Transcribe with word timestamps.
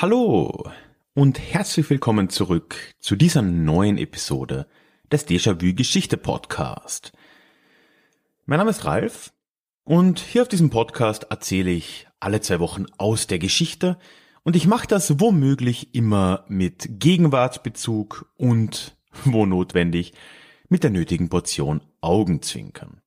Hallo 0.00 0.48
und 1.18 1.40
herzlich 1.40 1.90
willkommen 1.90 2.28
zurück 2.28 2.76
zu 3.00 3.16
dieser 3.16 3.42
neuen 3.42 3.98
Episode 3.98 4.68
des 5.10 5.26
Déjà-vu 5.26 5.74
Geschichte 5.74 6.16
Podcast. 6.16 7.10
Mein 8.46 8.58
Name 8.58 8.70
ist 8.70 8.84
Ralf 8.84 9.32
und 9.82 10.20
hier 10.20 10.42
auf 10.42 10.48
diesem 10.48 10.70
Podcast 10.70 11.26
erzähle 11.28 11.72
ich 11.72 12.06
alle 12.20 12.40
zwei 12.40 12.60
Wochen 12.60 12.86
aus 12.98 13.26
der 13.26 13.40
Geschichte 13.40 13.98
und 14.44 14.54
ich 14.54 14.68
mache 14.68 14.86
das 14.86 15.18
womöglich 15.18 15.92
immer 15.92 16.44
mit 16.46 16.86
Gegenwartsbezug 17.00 18.32
und, 18.36 18.96
wo 19.24 19.44
notwendig, 19.44 20.12
mit 20.68 20.84
der 20.84 20.90
nötigen 20.90 21.28
Portion 21.28 21.80
Augenzwinkern. 22.00 23.02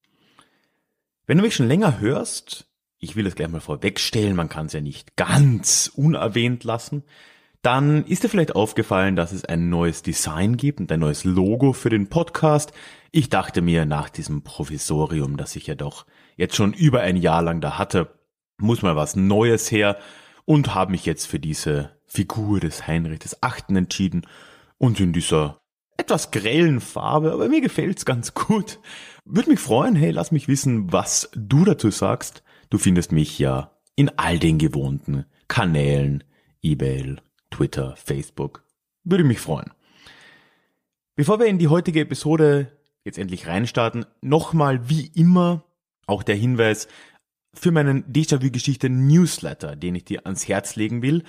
Wenn 1.27 1.37
du 1.37 1.43
mich 1.43 1.55
schon 1.55 1.69
länger 1.69 2.01
hörst, 2.01 2.67
ich 2.97 3.15
will 3.15 3.25
es 3.25 3.35
gleich 3.35 3.47
mal 3.47 3.61
vorwegstellen, 3.61 4.35
man 4.35 4.49
kann 4.49 4.65
es 4.65 4.73
ja 4.73 4.81
nicht 4.81 5.15
ganz 5.15 5.89
unerwähnt 5.95 6.65
lassen, 6.65 7.05
dann 7.61 8.05
ist 8.05 8.23
dir 8.23 8.29
vielleicht 8.29 8.55
aufgefallen, 8.55 9.15
dass 9.15 9.31
es 9.31 9.45
ein 9.45 9.69
neues 9.69 10.01
Design 10.01 10.57
gibt 10.57 10.79
und 10.79 10.91
ein 10.91 10.99
neues 10.99 11.23
Logo 11.23 11.73
für 11.73 11.89
den 11.89 12.07
Podcast. 12.07 12.73
Ich 13.11 13.29
dachte 13.29 13.61
mir 13.61 13.85
nach 13.85 14.09
diesem 14.09 14.43
Provisorium, 14.43 15.37
das 15.37 15.55
ich 15.55 15.67
ja 15.67 15.75
doch 15.75 16.05
jetzt 16.37 16.55
schon 16.55 16.73
über 16.73 17.01
ein 17.01 17.17
Jahr 17.17 17.43
lang 17.43 17.61
da 17.61 17.77
hatte, 17.77 18.19
muss 18.57 18.81
mal 18.81 18.95
was 18.95 19.15
Neues 19.15 19.71
her 19.71 19.97
und 20.45 20.73
habe 20.73 20.91
mich 20.91 21.05
jetzt 21.05 21.27
für 21.27 21.39
diese 21.39 21.91
Figur 22.05 22.59
des 22.59 22.87
Heinrich 22.87 23.19
des 23.19 23.43
Achten 23.43 23.75
entschieden 23.75 24.25
und 24.77 24.99
in 24.99 25.13
dieser 25.13 25.61
etwas 25.97 26.31
grellen 26.31 26.81
Farbe, 26.81 27.31
aber 27.31 27.47
mir 27.47 27.61
gefällt's 27.61 28.05
ganz 28.05 28.33
gut. 28.33 28.79
Würde 29.23 29.51
mich 29.51 29.59
freuen, 29.59 29.95
hey, 29.95 30.09
lass 30.09 30.31
mich 30.31 30.47
wissen, 30.47 30.91
was 30.91 31.29
du 31.35 31.63
dazu 31.63 31.91
sagst. 31.91 32.43
Du 32.71 32.79
findest 32.79 33.11
mich 33.11 33.37
ja 33.37 33.77
in 33.95 34.09
all 34.17 34.39
den 34.39 34.57
gewohnten 34.57 35.25
Kanälen, 35.47 36.23
E-Mail, 36.63 37.21
Twitter, 37.51 37.95
Facebook. 37.95 38.63
Würde 39.03 39.23
mich 39.23 39.39
freuen. 39.39 39.71
Bevor 41.15 41.39
wir 41.39 41.45
in 41.45 41.59
die 41.59 41.67
heutige 41.67 41.99
Episode 41.99 42.71
jetzt 43.03 43.19
endlich 43.19 43.45
reinstarten, 43.45 44.05
nochmal 44.21 44.89
wie 44.89 45.11
immer 45.13 45.65
auch 46.07 46.23
der 46.23 46.35
Hinweis 46.35 46.87
für 47.53 47.71
meinen 47.71 48.03
Déjà-vu-Geschichte 48.11 48.89
Newsletter, 48.89 49.75
den 49.75 49.95
ich 49.95 50.05
dir 50.05 50.25
ans 50.25 50.47
Herz 50.47 50.75
legen 50.75 51.01
will. 51.01 51.23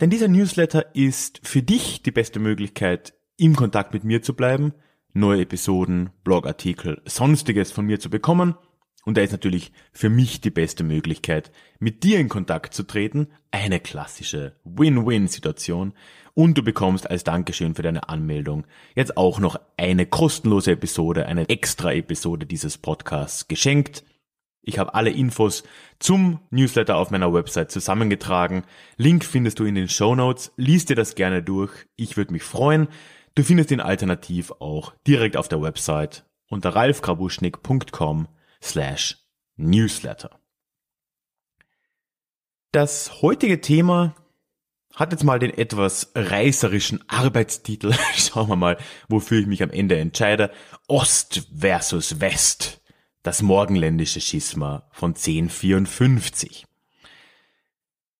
Denn 0.00 0.10
dieser 0.10 0.28
Newsletter 0.28 0.94
ist 0.94 1.40
für 1.42 1.62
dich 1.62 2.02
die 2.02 2.10
beste 2.10 2.38
Möglichkeit, 2.38 3.14
im 3.36 3.56
Kontakt 3.56 3.92
mit 3.92 4.04
mir 4.04 4.22
zu 4.22 4.34
bleiben, 4.34 4.74
neue 5.12 5.42
Episoden, 5.42 6.10
Blogartikel, 6.22 7.00
sonstiges 7.04 7.72
von 7.72 7.86
mir 7.86 7.98
zu 7.98 8.10
bekommen 8.10 8.54
und 9.04 9.18
er 9.18 9.24
ist 9.24 9.32
natürlich 9.32 9.72
für 9.92 10.08
mich 10.08 10.40
die 10.40 10.50
beste 10.50 10.82
Möglichkeit, 10.82 11.52
mit 11.78 12.02
dir 12.02 12.18
in 12.18 12.28
Kontakt 12.28 12.74
zu 12.74 12.84
treten. 12.84 13.28
Eine 13.50 13.80
klassische 13.80 14.56
Win-Win-Situation. 14.64 15.92
Und 16.32 16.58
du 16.58 16.62
bekommst 16.62 17.08
als 17.08 17.22
Dankeschön 17.22 17.74
für 17.74 17.82
deine 17.82 18.08
Anmeldung 18.08 18.66
jetzt 18.96 19.16
auch 19.16 19.38
noch 19.38 19.60
eine 19.76 20.06
kostenlose 20.06 20.72
Episode, 20.72 21.26
eine 21.26 21.48
extra 21.48 21.92
Episode 21.92 22.46
dieses 22.46 22.78
Podcasts 22.78 23.46
geschenkt. 23.46 24.04
Ich 24.62 24.78
habe 24.78 24.94
alle 24.94 25.10
Infos 25.10 25.62
zum 26.00 26.40
Newsletter 26.50 26.96
auf 26.96 27.10
meiner 27.10 27.32
Website 27.32 27.70
zusammengetragen. 27.70 28.64
Link 28.96 29.24
findest 29.24 29.58
du 29.58 29.64
in 29.64 29.74
den 29.74 29.90
Show 29.90 30.14
Notes. 30.14 30.52
Lies 30.56 30.86
dir 30.86 30.96
das 30.96 31.14
gerne 31.14 31.42
durch. 31.42 31.70
Ich 31.96 32.16
würde 32.16 32.32
mich 32.32 32.42
freuen. 32.42 32.88
Du 33.34 33.44
findest 33.44 33.70
ihn 33.70 33.80
alternativ 33.80 34.52
auch 34.60 34.94
direkt 35.06 35.36
auf 35.36 35.48
der 35.48 35.60
Website 35.60 36.24
unter 36.48 36.70
ralfgrabuschnick.com 36.70 38.28
slash 38.64 39.18
newsletter. 39.56 40.30
Das 42.72 43.22
heutige 43.22 43.60
Thema 43.60 44.16
hat 44.94 45.12
jetzt 45.12 45.24
mal 45.24 45.38
den 45.38 45.50
etwas 45.50 46.12
reißerischen 46.14 47.08
Arbeitstitel. 47.08 47.94
Schauen 48.16 48.48
wir 48.48 48.56
mal, 48.56 48.78
wofür 49.08 49.40
ich 49.40 49.46
mich 49.46 49.62
am 49.62 49.70
Ende 49.70 49.98
entscheide. 49.98 50.50
Ost 50.88 51.48
versus 51.54 52.20
West. 52.20 52.80
Das 53.22 53.42
morgenländische 53.42 54.20
Schisma 54.20 54.88
von 54.92 55.10
1054. 55.10 56.66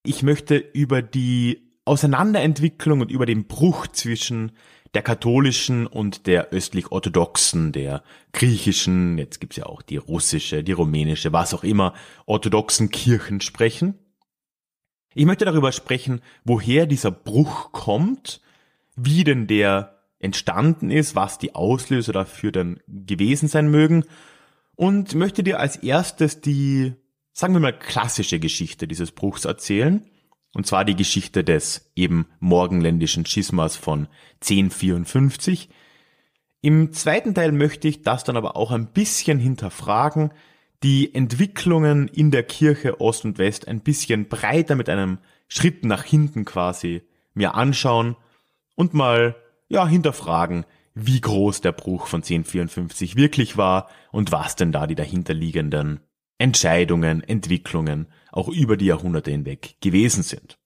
Ich 0.04 0.22
möchte 0.22 0.56
über 0.56 1.02
die 1.02 1.72
Auseinanderentwicklung 1.84 3.00
und 3.00 3.10
über 3.10 3.26
den 3.26 3.46
Bruch 3.46 3.86
zwischen 3.88 4.52
der 4.94 5.02
katholischen 5.02 5.86
und 5.86 6.26
der 6.26 6.50
östlich-orthodoxen, 6.50 7.72
der 7.72 8.02
griechischen, 8.32 9.18
jetzt 9.18 9.40
gibt's 9.40 9.56
ja 9.56 9.66
auch 9.66 9.82
die 9.82 9.96
russische, 9.96 10.62
die 10.62 10.72
rumänische, 10.72 11.32
was 11.32 11.52
auch 11.52 11.64
immer, 11.64 11.94
orthodoxen 12.26 12.90
Kirchen 12.90 13.40
sprechen. 13.40 13.98
Ich 15.14 15.26
möchte 15.26 15.44
darüber 15.44 15.72
sprechen, 15.72 16.20
woher 16.44 16.86
dieser 16.86 17.10
Bruch 17.10 17.72
kommt, 17.72 18.40
wie 18.96 19.24
denn 19.24 19.46
der 19.46 20.00
entstanden 20.20 20.90
ist, 20.90 21.16
was 21.16 21.38
die 21.38 21.54
Auslöser 21.54 22.12
dafür 22.12 22.52
dann 22.52 22.80
gewesen 22.86 23.48
sein 23.48 23.68
mögen 23.68 24.04
und 24.76 25.14
möchte 25.14 25.42
dir 25.42 25.60
als 25.60 25.76
erstes 25.76 26.40
die, 26.40 26.94
sagen 27.32 27.52
wir 27.52 27.60
mal, 27.60 27.78
klassische 27.78 28.38
Geschichte 28.38 28.88
dieses 28.88 29.12
Bruchs 29.12 29.44
erzählen 29.44 30.04
und 30.54 30.66
zwar 30.66 30.84
die 30.84 30.96
Geschichte 30.96 31.44
des 31.44 31.90
eben 31.94 32.26
morgenländischen 32.40 33.26
Schismas 33.26 33.76
von 33.76 34.08
1054. 34.42 35.68
Im 36.62 36.92
zweiten 36.92 37.34
Teil 37.34 37.52
möchte 37.52 37.88
ich 37.88 38.02
das 38.02 38.24
dann 38.24 38.36
aber 38.36 38.56
auch 38.56 38.70
ein 38.70 38.86
bisschen 38.86 39.38
hinterfragen, 39.38 40.32
die 40.82 41.14
Entwicklungen 41.14 42.08
in 42.08 42.30
der 42.30 42.42
Kirche 42.42 43.00
Ost 43.00 43.24
und 43.24 43.38
West 43.38 43.68
ein 43.68 43.80
bisschen 43.80 44.28
breiter 44.28 44.74
mit 44.74 44.88
einem 44.88 45.18
Schritt 45.48 45.84
nach 45.84 46.04
hinten 46.04 46.44
quasi 46.44 47.02
mir 47.34 47.54
anschauen 47.54 48.16
und 48.76 48.94
mal, 48.94 49.36
ja, 49.68 49.86
hinterfragen, 49.86 50.64
wie 50.94 51.20
groß 51.20 51.60
der 51.60 51.72
Bruch 51.72 52.06
von 52.06 52.18
1054 52.18 53.16
wirklich 53.16 53.56
war 53.56 53.88
und 54.12 54.30
was 54.30 54.56
denn 54.56 54.72
da 54.72 54.86
die 54.86 54.94
dahinterliegenden 54.94 56.00
Entscheidungen, 56.38 57.22
Entwicklungen 57.22 58.06
auch 58.32 58.48
über 58.48 58.76
die 58.76 58.86
Jahrhunderte 58.86 59.30
hinweg 59.30 59.76
gewesen 59.80 60.22
sind. 60.22 60.58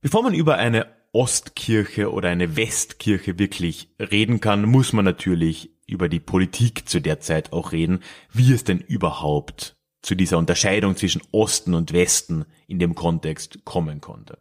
Bevor 0.00 0.22
man 0.22 0.34
über 0.34 0.56
eine 0.56 0.86
Ostkirche 1.12 2.12
oder 2.12 2.28
eine 2.28 2.56
Westkirche 2.56 3.38
wirklich 3.38 3.88
reden 3.98 4.40
kann, 4.40 4.64
muss 4.64 4.92
man 4.92 5.04
natürlich 5.04 5.70
über 5.86 6.08
die 6.08 6.20
Politik 6.20 6.88
zu 6.88 7.00
der 7.00 7.20
Zeit 7.20 7.52
auch 7.52 7.72
reden, 7.72 8.00
wie 8.32 8.52
es 8.52 8.64
denn 8.64 8.78
überhaupt 8.78 9.76
zu 10.02 10.14
dieser 10.14 10.38
Unterscheidung 10.38 10.96
zwischen 10.96 11.22
Osten 11.32 11.74
und 11.74 11.92
Westen 11.92 12.44
in 12.66 12.78
dem 12.78 12.94
Kontext 12.94 13.64
kommen 13.64 14.00
konnte. 14.00 14.38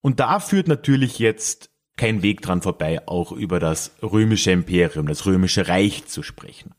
Und 0.00 0.20
da 0.20 0.40
führt 0.40 0.68
natürlich 0.68 1.18
jetzt 1.18 1.70
kein 1.96 2.22
Weg 2.22 2.40
dran 2.40 2.62
vorbei, 2.62 3.06
auch 3.06 3.32
über 3.32 3.60
das 3.60 3.92
römische 4.02 4.50
Imperium, 4.50 5.06
das 5.06 5.26
römische 5.26 5.68
Reich 5.68 6.06
zu 6.06 6.22
sprechen. 6.22 6.74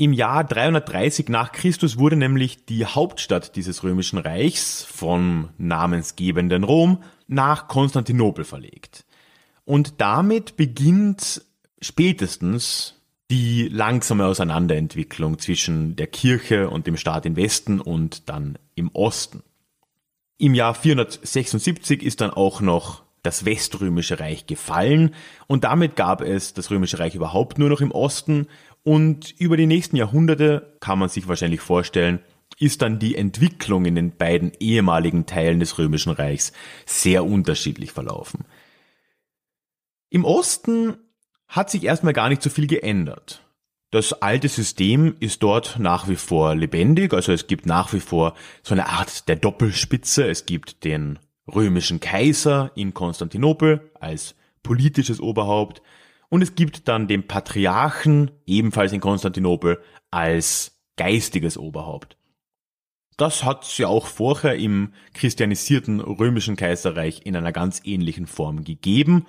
Im 0.00 0.12
Jahr 0.12 0.44
330 0.44 1.28
nach 1.28 1.50
Christus 1.50 1.98
wurde 1.98 2.14
nämlich 2.14 2.64
die 2.66 2.86
Hauptstadt 2.86 3.56
dieses 3.56 3.82
römischen 3.82 4.20
Reichs 4.20 4.84
vom 4.84 5.48
namensgebenden 5.58 6.62
Rom 6.62 7.02
nach 7.26 7.66
Konstantinopel 7.66 8.44
verlegt. 8.44 9.04
Und 9.64 10.00
damit 10.00 10.56
beginnt 10.56 11.42
spätestens 11.80 12.94
die 13.28 13.66
langsame 13.66 14.26
Auseinanderentwicklung 14.26 15.40
zwischen 15.40 15.96
der 15.96 16.06
Kirche 16.06 16.70
und 16.70 16.86
dem 16.86 16.96
Staat 16.96 17.26
im 17.26 17.34
Westen 17.34 17.80
und 17.80 18.28
dann 18.28 18.56
im 18.76 18.90
Osten. 18.94 19.42
Im 20.38 20.54
Jahr 20.54 20.74
476 20.74 22.04
ist 22.04 22.20
dann 22.20 22.30
auch 22.30 22.60
noch 22.60 23.02
das 23.24 23.44
Weströmische 23.44 24.20
Reich 24.20 24.46
gefallen 24.46 25.12
und 25.48 25.64
damit 25.64 25.96
gab 25.96 26.20
es 26.20 26.54
das 26.54 26.70
Römische 26.70 27.00
Reich 27.00 27.16
überhaupt 27.16 27.58
nur 27.58 27.68
noch 27.68 27.80
im 27.80 27.90
Osten 27.90 28.46
und 28.88 29.34
über 29.38 29.58
die 29.58 29.66
nächsten 29.66 29.96
Jahrhunderte 29.96 30.78
kann 30.80 30.98
man 30.98 31.10
sich 31.10 31.28
wahrscheinlich 31.28 31.60
vorstellen, 31.60 32.20
ist 32.58 32.80
dann 32.80 32.98
die 32.98 33.16
Entwicklung 33.16 33.84
in 33.84 33.94
den 33.94 34.16
beiden 34.16 34.52
ehemaligen 34.60 35.26
Teilen 35.26 35.60
des 35.60 35.76
Römischen 35.76 36.10
Reichs 36.10 36.54
sehr 36.86 37.26
unterschiedlich 37.26 37.92
verlaufen. 37.92 38.46
Im 40.08 40.24
Osten 40.24 40.96
hat 41.48 41.68
sich 41.68 41.84
erstmal 41.84 42.14
gar 42.14 42.30
nicht 42.30 42.40
so 42.40 42.48
viel 42.48 42.66
geändert. 42.66 43.42
Das 43.90 44.14
alte 44.14 44.48
System 44.48 45.16
ist 45.20 45.42
dort 45.42 45.78
nach 45.78 46.08
wie 46.08 46.16
vor 46.16 46.54
lebendig, 46.54 47.12
also 47.12 47.30
es 47.30 47.46
gibt 47.46 47.66
nach 47.66 47.92
wie 47.92 48.00
vor 48.00 48.32
so 48.62 48.72
eine 48.72 48.88
Art 48.88 49.28
der 49.28 49.36
Doppelspitze, 49.36 50.26
es 50.26 50.46
gibt 50.46 50.84
den 50.84 51.18
römischen 51.46 52.00
Kaiser 52.00 52.72
in 52.74 52.94
Konstantinopel 52.94 53.90
als 54.00 54.34
politisches 54.62 55.20
Oberhaupt 55.20 55.82
und 56.28 56.42
es 56.42 56.54
gibt 56.54 56.88
dann 56.88 57.08
den 57.08 57.26
Patriarchen 57.26 58.30
ebenfalls 58.46 58.92
in 58.92 59.00
Konstantinopel 59.00 59.80
als 60.10 60.78
geistiges 60.96 61.56
Oberhaupt. 61.56 62.16
Das 63.16 63.44
hat 63.44 63.64
es 63.64 63.78
ja 63.78 63.88
auch 63.88 64.06
vorher 64.06 64.56
im 64.56 64.92
christianisierten 65.14 66.00
römischen 66.00 66.56
Kaiserreich 66.56 67.22
in 67.24 67.34
einer 67.34 67.52
ganz 67.52 67.80
ähnlichen 67.84 68.26
Form 68.26 68.64
gegeben. 68.64 69.26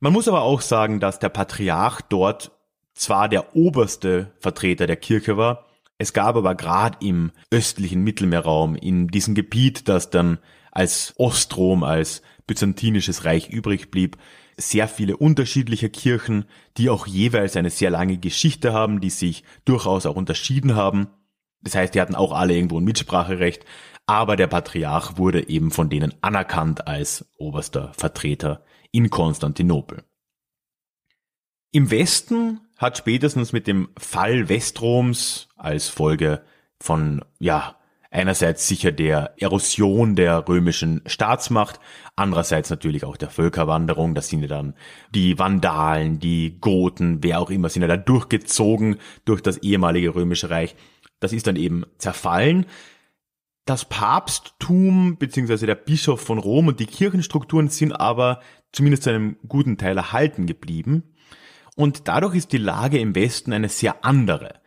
Man 0.00 0.12
muss 0.12 0.26
aber 0.26 0.42
auch 0.42 0.60
sagen, 0.60 0.98
dass 0.98 1.20
der 1.20 1.28
Patriarch 1.28 2.00
dort 2.02 2.50
zwar 2.94 3.28
der 3.28 3.54
oberste 3.54 4.32
Vertreter 4.40 4.86
der 4.86 4.96
Kirche 4.96 5.36
war, 5.36 5.66
es 6.02 6.12
gab 6.12 6.34
aber 6.34 6.56
gerade 6.56 6.98
im 7.00 7.30
östlichen 7.52 8.02
Mittelmeerraum, 8.02 8.74
in 8.74 9.06
diesem 9.06 9.36
Gebiet, 9.36 9.86
das 9.88 10.10
dann 10.10 10.38
als 10.72 11.14
Ostrom, 11.16 11.84
als 11.84 12.22
byzantinisches 12.48 13.24
Reich 13.24 13.50
übrig 13.50 13.92
blieb, 13.92 14.16
sehr 14.56 14.88
viele 14.88 15.16
unterschiedliche 15.16 15.90
Kirchen, 15.90 16.44
die 16.76 16.90
auch 16.90 17.06
jeweils 17.06 17.56
eine 17.56 17.70
sehr 17.70 17.90
lange 17.90 18.18
Geschichte 18.18 18.72
haben, 18.72 19.00
die 19.00 19.10
sich 19.10 19.44
durchaus 19.64 20.06
auch 20.06 20.16
unterschieden 20.16 20.74
haben. 20.74 21.08
Das 21.60 21.74
heißt, 21.74 21.94
die 21.94 22.00
hatten 22.00 22.14
auch 22.14 22.32
alle 22.32 22.54
irgendwo 22.54 22.78
ein 22.78 22.84
Mitspracherecht, 22.84 23.64
aber 24.06 24.36
der 24.36 24.48
Patriarch 24.48 25.16
wurde 25.16 25.48
eben 25.48 25.70
von 25.70 25.88
denen 25.88 26.14
anerkannt 26.22 26.86
als 26.86 27.26
oberster 27.38 27.92
Vertreter 27.94 28.64
in 28.90 29.10
Konstantinopel. 29.10 30.04
Im 31.70 31.90
Westen 31.90 32.60
hat 32.76 32.98
spätestens 32.98 33.52
mit 33.52 33.66
dem 33.66 33.88
Fall 33.96 34.48
Westroms 34.48 35.48
als 35.56 35.88
Folge 35.88 36.42
von, 36.80 37.24
ja, 37.38 37.76
einerseits 38.12 38.68
sicher 38.68 38.92
der 38.92 39.34
Erosion 39.38 40.14
der 40.14 40.46
römischen 40.46 41.00
Staatsmacht, 41.06 41.80
andererseits 42.14 42.70
natürlich 42.70 43.04
auch 43.04 43.16
der 43.16 43.30
Völkerwanderung, 43.30 44.14
das 44.14 44.28
sind 44.28 44.42
ja 44.42 44.48
dann 44.48 44.74
die 45.14 45.38
Vandalen, 45.38 46.18
die 46.18 46.58
Goten, 46.60 47.22
wer 47.22 47.40
auch 47.40 47.50
immer, 47.50 47.70
sind 47.70 47.82
ja 47.82 47.88
dann 47.88 48.04
durchgezogen 48.04 48.96
durch 49.24 49.40
das 49.40 49.58
ehemalige 49.58 50.14
römische 50.14 50.50
Reich. 50.50 50.76
Das 51.20 51.32
ist 51.32 51.46
dann 51.46 51.56
eben 51.56 51.84
zerfallen. 51.98 52.66
Das 53.64 53.84
Papsttum 53.84 55.16
beziehungsweise 55.18 55.66
der 55.66 55.76
Bischof 55.76 56.20
von 56.20 56.38
Rom 56.38 56.66
und 56.66 56.80
die 56.80 56.86
Kirchenstrukturen 56.86 57.68
sind 57.68 57.92
aber 57.92 58.40
zumindest 58.72 59.04
zu 59.04 59.10
einem 59.10 59.36
guten 59.48 59.78
Teil 59.78 59.96
erhalten 59.96 60.46
geblieben. 60.46 61.14
Und 61.76 62.08
dadurch 62.08 62.34
ist 62.34 62.52
die 62.52 62.58
Lage 62.58 62.98
im 62.98 63.14
Westen 63.14 63.52
eine 63.52 63.68
sehr 63.68 64.04
andere. 64.04 64.61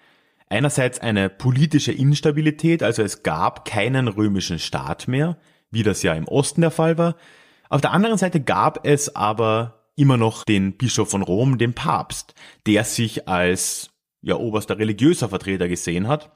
Einerseits 0.56 1.00
eine 1.00 1.30
politische 1.30 1.92
Instabilität, 1.92 2.82
also 2.82 3.04
es 3.04 3.24
gab 3.24 3.66
keinen 3.66 4.08
römischen 4.08 4.58
Staat 4.58 5.06
mehr, 5.06 5.38
wie 5.70 5.84
das 5.84 6.02
ja 6.02 6.14
im 6.14 6.30
Osten 6.30 6.62
der 6.62 6.72
Fall 6.72 6.98
war. 6.98 7.18
Auf 7.68 7.82
der 7.82 7.92
anderen 7.92 8.18
Seite 8.18 8.40
gab 8.40 8.88
es 8.88 9.18
aber 9.18 9.90
immer 9.98 10.16
noch 10.16 10.46
den 10.46 10.78
Bischof 10.78 11.10
von 11.10 11.24
Rom, 11.24 11.58
den 11.58 11.74
Papst, 11.74 12.36
der 12.68 12.86
sich 12.86 13.28
als 13.28 13.90
ja 14.22 14.38
oberster 14.38 14.78
religiöser 14.78 15.28
Vertreter 15.28 15.68
gesehen 15.68 16.08
hat. 16.08 16.32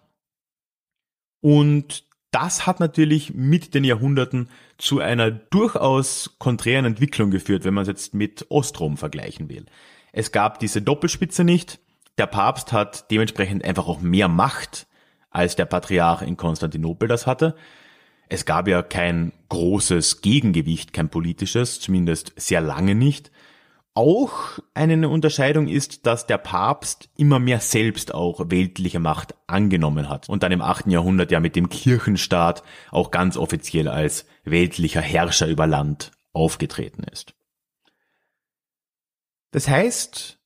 Und 1.39 2.03
das 2.31 2.67
hat 2.67 2.81
natürlich 2.81 3.33
mit 3.33 3.73
den 3.73 3.85
Jahrhunderten 3.85 4.49
zu 4.77 4.99
einer 4.99 5.31
durchaus 5.31 6.35
konträren 6.39 6.83
Entwicklung 6.83 7.31
geführt, 7.31 7.63
wenn 7.63 7.73
man 7.73 7.83
es 7.83 7.87
jetzt 7.87 8.13
mit 8.13 8.47
Ostrom 8.49 8.97
vergleichen 8.97 9.47
will. 9.47 9.65
Es 10.11 10.33
gab 10.33 10.59
diese 10.59 10.81
Doppelspitze 10.81 11.45
nicht. 11.45 11.79
Der 12.19 12.27
Papst 12.27 12.73
hat 12.73 13.09
dementsprechend 13.11 13.63
einfach 13.63 13.87
auch 13.87 14.01
mehr 14.01 14.27
Macht, 14.27 14.87
als 15.29 15.55
der 15.55 15.63
Patriarch 15.63 16.21
in 16.21 16.35
Konstantinopel 16.35 17.07
das 17.07 17.25
hatte. 17.25 17.55
Es 18.27 18.45
gab 18.45 18.67
ja 18.67 18.81
kein 18.81 19.31
großes 19.47 20.19
Gegengewicht, 20.21 20.91
kein 20.91 21.07
politisches, 21.07 21.79
zumindest 21.79 22.33
sehr 22.35 22.59
lange 22.59 22.93
nicht. 22.93 23.31
Auch 23.93 24.59
eine 24.73 25.07
Unterscheidung 25.07 25.69
ist, 25.69 26.05
dass 26.05 26.27
der 26.27 26.37
Papst 26.39 27.09
immer 27.15 27.39
mehr 27.39 27.61
selbst 27.61 28.13
auch 28.13 28.49
weltliche 28.49 28.99
Macht 28.99 29.33
angenommen 29.47 30.09
hat 30.09 30.27
und 30.27 30.43
dann 30.43 30.51
im 30.51 30.61
8. 30.61 30.87
Jahrhundert 30.87 31.31
ja 31.31 31.39
mit 31.39 31.55
dem 31.55 31.69
Kirchenstaat 31.69 32.63
auch 32.91 33.11
ganz 33.11 33.37
offiziell 33.37 33.87
als 33.87 34.25
weltlicher 34.43 35.01
Herrscher 35.01 35.47
über 35.47 35.67
Land 35.67 36.11
aufgetreten 36.33 37.03
ist. 37.03 37.33
Das 39.51 39.69
heißt, 39.69 40.38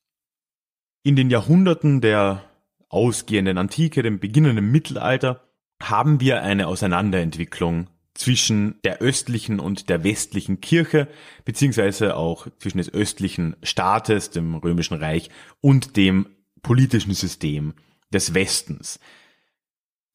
in 1.04 1.14
den 1.16 1.30
Jahrhunderten 1.30 2.00
der 2.00 2.42
ausgehenden 2.88 3.58
Antike, 3.58 4.02
dem 4.02 4.18
beginnenden 4.18 4.72
Mittelalter, 4.72 5.42
haben 5.80 6.18
wir 6.20 6.42
eine 6.42 6.66
Auseinanderentwicklung 6.66 7.88
zwischen 8.14 8.80
der 8.84 8.98
östlichen 9.00 9.60
und 9.60 9.88
der 9.88 10.02
westlichen 10.02 10.60
Kirche, 10.60 11.08
beziehungsweise 11.44 12.16
auch 12.16 12.46
zwischen 12.58 12.78
des 12.78 12.92
östlichen 12.92 13.56
Staates, 13.62 14.30
dem 14.30 14.54
Römischen 14.54 14.96
Reich, 14.96 15.30
und 15.60 15.96
dem 15.96 16.26
politischen 16.62 17.12
System 17.12 17.74
des 18.12 18.32
Westens. 18.32 18.98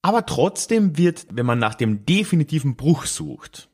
Aber 0.01 0.25
trotzdem 0.25 0.97
wird, 0.97 1.27
wenn 1.30 1.45
man 1.45 1.59
nach 1.59 1.75
dem 1.75 2.06
definitiven 2.06 2.77
Bruch 2.77 3.06
sucht, 3.06 3.69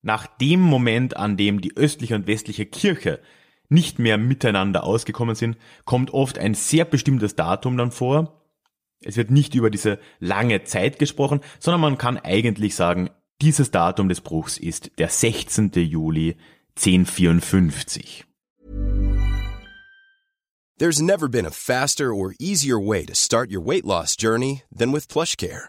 nach 0.00 0.26
dem 0.26 0.60
Moment, 0.60 1.16
an 1.16 1.36
dem 1.36 1.60
die 1.60 1.76
östliche 1.76 2.14
und 2.14 2.26
westliche 2.26 2.66
Kirche 2.66 3.20
nicht 3.74 3.98
mehr 3.98 4.16
miteinander 4.16 4.84
ausgekommen 4.84 5.34
sind, 5.34 5.58
kommt 5.84 6.14
oft 6.14 6.38
ein 6.38 6.54
sehr 6.54 6.84
bestimmtes 6.84 7.36
Datum 7.36 7.76
dann 7.76 7.90
vor. 7.90 8.40
Es 9.04 9.16
wird 9.16 9.30
nicht 9.30 9.54
über 9.54 9.70
diese 9.70 9.98
lange 10.20 10.64
Zeit 10.64 10.98
gesprochen, 10.98 11.40
sondern 11.58 11.80
man 11.80 11.98
kann 11.98 12.16
eigentlich 12.16 12.74
sagen, 12.74 13.10
dieses 13.42 13.70
Datum 13.70 14.08
des 14.08 14.20
Bruchs 14.20 14.56
ist 14.56 14.92
der 14.98 15.08
16. 15.08 15.72
Juli 15.74 16.36
1054. 16.76 18.24
There's 20.76 21.00
never 21.00 21.28
been 21.28 21.46
a 21.46 21.50
faster 21.50 22.12
or 22.12 22.34
easier 22.40 22.78
way 22.78 23.04
to 23.04 23.14
start 23.14 23.50
your 23.52 23.64
weight 23.64 23.84
loss 23.84 24.16
journey 24.16 24.62
than 24.76 24.92
with 24.92 25.06
PlushCare. 25.08 25.68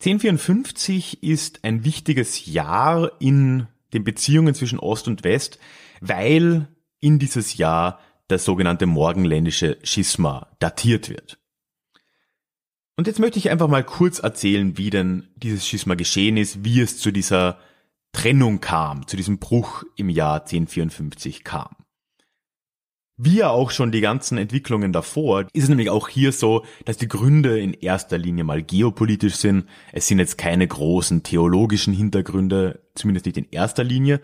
1054 0.00 1.22
ist 1.22 1.64
ein 1.64 1.84
wichtiges 1.84 2.46
Jahr 2.46 3.12
in 3.20 3.66
den 3.92 4.04
Beziehungen 4.04 4.54
zwischen 4.54 4.78
Ost 4.78 5.08
und 5.08 5.24
West, 5.24 5.58
weil 6.00 6.68
in 7.00 7.18
dieses 7.18 7.56
Jahr 7.56 8.00
das 8.28 8.44
sogenannte 8.44 8.86
morgenländische 8.86 9.78
Schisma 9.82 10.54
datiert 10.58 11.08
wird. 11.08 11.38
Und 12.96 13.06
jetzt 13.06 13.18
möchte 13.18 13.38
ich 13.38 13.50
einfach 13.50 13.68
mal 13.68 13.84
kurz 13.84 14.18
erzählen, 14.18 14.76
wie 14.78 14.90
denn 14.90 15.28
dieses 15.36 15.66
Schisma 15.66 15.94
geschehen 15.94 16.36
ist, 16.36 16.64
wie 16.64 16.80
es 16.80 16.98
zu 16.98 17.10
dieser 17.10 17.58
Trennung 18.12 18.60
kam, 18.60 19.06
zu 19.06 19.16
diesem 19.16 19.38
Bruch 19.38 19.84
im 19.96 20.08
Jahr 20.08 20.40
1054 20.40 21.44
kam. 21.44 21.76
Wie 23.18 23.38
ja 23.38 23.48
auch 23.48 23.70
schon 23.70 23.92
die 23.92 24.02
ganzen 24.02 24.36
Entwicklungen 24.36 24.92
davor, 24.92 25.46
ist 25.54 25.62
es 25.62 25.68
nämlich 25.70 25.88
auch 25.88 26.08
hier 26.08 26.32
so, 26.32 26.66
dass 26.84 26.98
die 26.98 27.08
Gründe 27.08 27.58
in 27.58 27.72
erster 27.72 28.18
Linie 28.18 28.44
mal 28.44 28.62
geopolitisch 28.62 29.36
sind. 29.36 29.66
Es 29.92 30.06
sind 30.06 30.18
jetzt 30.18 30.36
keine 30.36 30.68
großen 30.68 31.22
theologischen 31.22 31.94
Hintergründe, 31.94 32.80
zumindest 32.94 33.24
nicht 33.24 33.38
in 33.38 33.46
erster 33.50 33.84
Linie. 33.84 34.20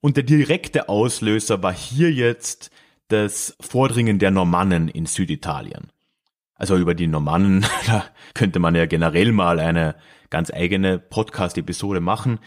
Und 0.00 0.16
der 0.16 0.22
direkte 0.22 0.88
Auslöser 0.88 1.64
war 1.64 1.72
hier 1.74 2.12
jetzt 2.12 2.70
das 3.08 3.56
Vordringen 3.60 4.20
der 4.20 4.30
Normannen 4.30 4.86
in 4.86 5.06
Süditalien. 5.06 5.90
Also 6.54 6.76
über 6.76 6.94
die 6.94 7.08
Normannen, 7.08 7.66
da 7.86 8.04
könnte 8.34 8.60
man 8.60 8.76
ja 8.76 8.86
generell 8.86 9.32
mal 9.32 9.58
eine 9.58 9.96
ganz 10.30 10.52
eigene 10.52 11.00
Podcast-Episode 11.00 12.00
machen. 12.00 12.38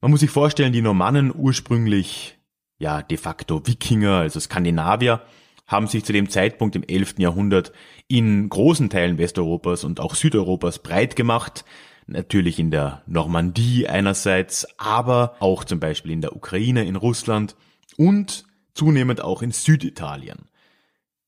Man 0.00 0.10
muss 0.10 0.18
sich 0.18 0.30
vorstellen, 0.30 0.72
die 0.72 0.82
Normannen 0.82 1.32
ursprünglich 1.32 2.38
ja 2.78 3.02
de 3.02 3.16
facto 3.16 3.66
Wikinger, 3.66 4.18
also 4.18 4.40
Skandinavier, 4.40 5.22
haben 5.66 5.86
sich 5.86 6.04
zu 6.04 6.12
dem 6.12 6.28
Zeitpunkt 6.28 6.76
im 6.76 6.82
11. 6.82 7.14
Jahrhundert 7.18 7.72
in 8.08 8.48
großen 8.48 8.90
Teilen 8.90 9.18
Westeuropas 9.18 9.84
und 9.84 10.00
auch 10.00 10.14
Südeuropas 10.14 10.80
breit 10.80 11.16
gemacht. 11.16 11.64
Natürlich 12.06 12.58
in 12.58 12.70
der 12.70 13.02
Normandie 13.06 13.88
einerseits, 13.88 14.66
aber 14.78 15.36
auch 15.40 15.64
zum 15.64 15.80
Beispiel 15.80 16.12
in 16.12 16.20
der 16.20 16.36
Ukraine, 16.36 16.84
in 16.84 16.96
Russland 16.96 17.56
und 17.96 18.44
zunehmend 18.74 19.22
auch 19.22 19.42
in 19.42 19.52
Süditalien. 19.52 20.48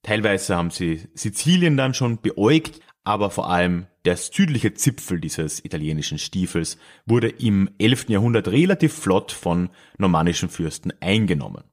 Teilweise 0.02 0.56
haben 0.56 0.70
sie 0.70 1.08
Sizilien 1.14 1.76
dann 1.76 1.94
schon 1.94 2.20
beäugt, 2.20 2.80
aber 3.04 3.30
vor 3.30 3.50
allem 3.50 3.86
der 4.04 4.16
südliche 4.16 4.74
Zipfel 4.74 5.20
dieses 5.20 5.64
italienischen 5.64 6.18
Stiefels 6.18 6.78
wurde 7.06 7.28
im 7.28 7.70
11. 7.78 8.08
Jahrhundert 8.08 8.48
relativ 8.48 8.94
flott 8.94 9.32
von 9.32 9.70
normannischen 9.98 10.48
Fürsten 10.48 10.92
eingenommen. 11.00 11.64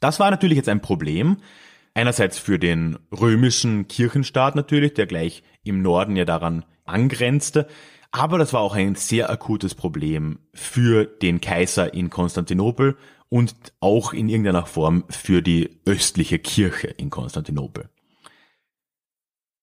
Das 0.00 0.20
war 0.20 0.30
natürlich 0.30 0.56
jetzt 0.56 0.68
ein 0.68 0.82
Problem, 0.82 1.38
einerseits 1.94 2.38
für 2.38 2.58
den 2.58 2.98
römischen 3.10 3.88
Kirchenstaat 3.88 4.54
natürlich, 4.54 4.94
der 4.94 5.06
gleich 5.06 5.42
im 5.64 5.82
Norden 5.82 6.16
ja 6.16 6.24
daran 6.24 6.64
angrenzte, 6.84 7.68
aber 8.10 8.36
das 8.36 8.52
war 8.52 8.60
auch 8.60 8.74
ein 8.74 8.94
sehr 8.94 9.30
akutes 9.30 9.74
Problem 9.74 10.38
für 10.52 11.06
den 11.06 11.40
Kaiser 11.40 11.94
in 11.94 12.10
Konstantinopel 12.10 12.96
und 13.30 13.54
auch 13.80 14.12
in 14.12 14.28
irgendeiner 14.28 14.66
Form 14.66 15.04
für 15.08 15.40
die 15.40 15.80
östliche 15.86 16.38
Kirche 16.38 16.88
in 16.88 17.08
Konstantinopel. 17.08 17.88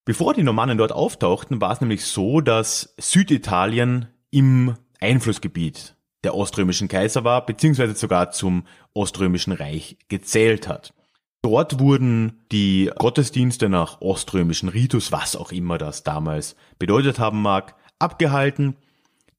Bevor 0.10 0.34
die 0.34 0.42
Normannen 0.42 0.80
dort 0.80 0.92
auftauchten, 0.92 1.62
war 1.62 1.72
es 1.72 1.82
nämlich 1.82 2.04
so, 2.04 2.42
dass 2.42 2.96
Süditalien 2.98 4.08
im 4.32 4.74
Einflussgebiet 5.00 5.96
der 6.24 6.34
oströmischen 6.34 6.88
Kaiser 6.88 7.24
war, 7.24 7.46
beziehungsweise 7.46 7.94
sogar 7.94 8.32
zum 8.32 8.64
oströmischen 8.96 9.54
Reich 9.54 10.00
gezählt 10.08 10.68
hat. 10.68 10.96
Dort 11.44 11.80
wurden 11.80 12.42
die 12.52 12.90
Gottesdienste 12.98 13.70
nach 13.70 14.02
oströmischen 14.02 14.70
Ritus, 14.70 15.12
was 15.12 15.36
auch 15.36 15.52
immer 15.52 15.78
das 15.78 16.02
damals 16.02 16.56
bedeutet 16.80 17.20
haben 17.20 17.44
mag, 17.44 17.76
abgehalten. 18.00 18.78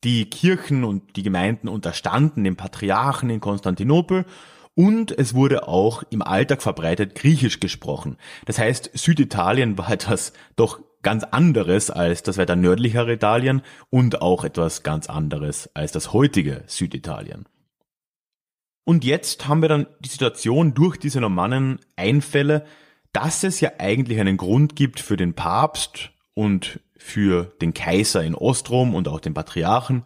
Die 0.05 0.31
Kirchen 0.31 0.85
und 0.85 1.17
die 1.17 1.25
Gemeinden 1.25 1.67
unterstanden 1.67 2.45
dem 2.45 2.55
Patriarchen 2.55 3.29
in 3.29 3.41
Konstantinopel 3.41 4.25
und 4.81 5.13
es 5.13 5.35
wurde 5.35 5.69
auch 5.69 6.05
im 6.09 6.23
Alltag 6.23 6.63
verbreitet 6.63 7.15
Griechisch 7.15 7.61
gesprochen. 7.61 8.17
Das 8.47 8.59
heißt, 8.59 8.93
Süditalien 8.95 9.77
war 9.77 9.91
etwas 9.93 10.33
doch 10.57 10.81
ganz 11.03 11.23
anderes 11.23 11.91
als 11.91 12.23
das 12.23 12.39
weiter 12.39 12.57
nördlichere 12.57 13.13
Italien 13.13 13.61
und 13.91 14.23
auch 14.23 14.43
etwas 14.43 14.83
ganz 14.83 15.11
anderes 15.11 15.69
als 15.75 15.93
das 15.93 16.15
heutige 16.15 16.65
Süditalien. 16.67 17.45
Und 18.85 19.05
jetzt 19.05 19.47
haben 19.47 19.61
wir 19.61 19.69
dann 19.69 19.87
die 19.99 20.09
Situation 20.09 20.73
durch 20.73 20.97
diese 20.97 21.21
Normannen 21.21 21.81
Einfälle, 21.97 22.65
dass 23.13 23.45
es 23.45 23.61
ja 23.61 23.73
eigentlich 23.77 24.19
einen 24.19 24.39
Grund 24.39 24.77
gibt 24.77 24.99
für 24.99 25.19
den 25.19 25.35
Papst 25.35 26.11
und 26.33 26.81
für 26.97 27.53
den 27.61 27.75
Kaiser 27.75 28.25
in 28.25 28.35
Ostrom 28.35 28.95
und 28.95 29.09
auch 29.09 29.21
den 29.21 29.35
Patriarchen, 29.35 30.05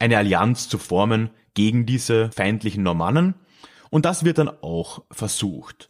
eine 0.00 0.18
Allianz 0.18 0.68
zu 0.68 0.76
formen 0.78 1.30
gegen 1.54 1.86
diese 1.86 2.32
feindlichen 2.32 2.82
Normannen. 2.82 3.34
Und 3.90 4.04
das 4.04 4.24
wird 4.24 4.38
dann 4.38 4.48
auch 4.48 5.02
versucht. 5.10 5.88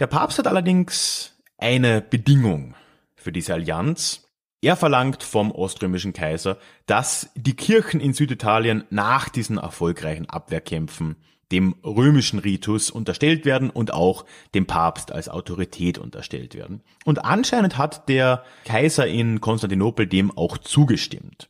Der 0.00 0.06
Papst 0.06 0.38
hat 0.38 0.46
allerdings 0.46 1.36
eine 1.56 2.00
Bedingung 2.00 2.74
für 3.16 3.32
diese 3.32 3.54
Allianz. 3.54 4.24
Er 4.60 4.76
verlangt 4.76 5.22
vom 5.22 5.52
oströmischen 5.52 6.12
Kaiser, 6.12 6.58
dass 6.86 7.30
die 7.34 7.54
Kirchen 7.54 8.00
in 8.00 8.12
Süditalien 8.12 8.84
nach 8.90 9.28
diesen 9.28 9.58
erfolgreichen 9.58 10.28
Abwehrkämpfen 10.28 11.16
dem 11.52 11.76
römischen 11.84 12.38
Ritus 12.38 12.90
unterstellt 12.90 13.44
werden 13.44 13.70
und 13.70 13.92
auch 13.92 14.26
dem 14.54 14.66
Papst 14.66 15.12
als 15.12 15.28
Autorität 15.28 15.98
unterstellt 15.98 16.54
werden. 16.54 16.82
Und 17.04 17.24
anscheinend 17.24 17.78
hat 17.78 18.08
der 18.08 18.44
Kaiser 18.64 19.06
in 19.06 19.40
Konstantinopel 19.40 20.06
dem 20.06 20.36
auch 20.36 20.58
zugestimmt. 20.58 21.48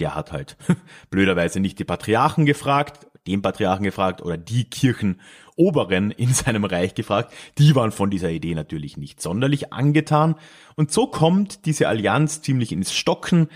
Der 0.00 0.14
hat 0.14 0.32
halt 0.32 0.56
blöderweise 1.10 1.60
nicht 1.60 1.78
die 1.78 1.84
Patriarchen 1.84 2.46
gefragt, 2.46 3.06
den 3.28 3.42
Patriarchen 3.42 3.84
gefragt 3.84 4.22
oder 4.22 4.36
die 4.36 4.64
Kirchenoberen 4.64 6.10
in 6.10 6.32
seinem 6.34 6.64
Reich 6.64 6.94
gefragt. 6.94 7.32
Die 7.58 7.74
waren 7.74 7.92
von 7.92 8.10
dieser 8.10 8.30
Idee 8.30 8.54
natürlich 8.54 8.96
nicht 8.96 9.20
sonderlich 9.20 9.72
angetan. 9.72 10.34
Und 10.76 10.90
so 10.90 11.06
kommt 11.06 11.66
diese 11.66 11.88
Allianz 11.88 12.42
ziemlich 12.42 12.72
ins 12.72 12.94
Stocken. 12.94 13.48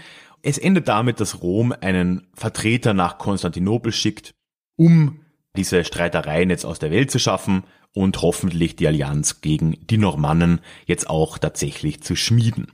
Es 0.42 0.58
endet 0.58 0.88
damit, 0.88 1.20
dass 1.20 1.42
Rom 1.42 1.74
einen 1.80 2.28
Vertreter 2.34 2.94
nach 2.94 3.18
Konstantinopel 3.18 3.92
schickt, 3.92 4.34
um 4.76 5.20
diese 5.56 5.84
Streitereien 5.84 6.50
jetzt 6.50 6.64
aus 6.64 6.78
der 6.78 6.90
Welt 6.90 7.10
zu 7.10 7.18
schaffen 7.18 7.64
und 7.94 8.22
hoffentlich 8.22 8.76
die 8.76 8.86
Allianz 8.86 9.40
gegen 9.40 9.76
die 9.88 9.98
Normannen 9.98 10.60
jetzt 10.86 11.08
auch 11.08 11.38
tatsächlich 11.38 12.02
zu 12.02 12.16
schmieden. 12.16 12.72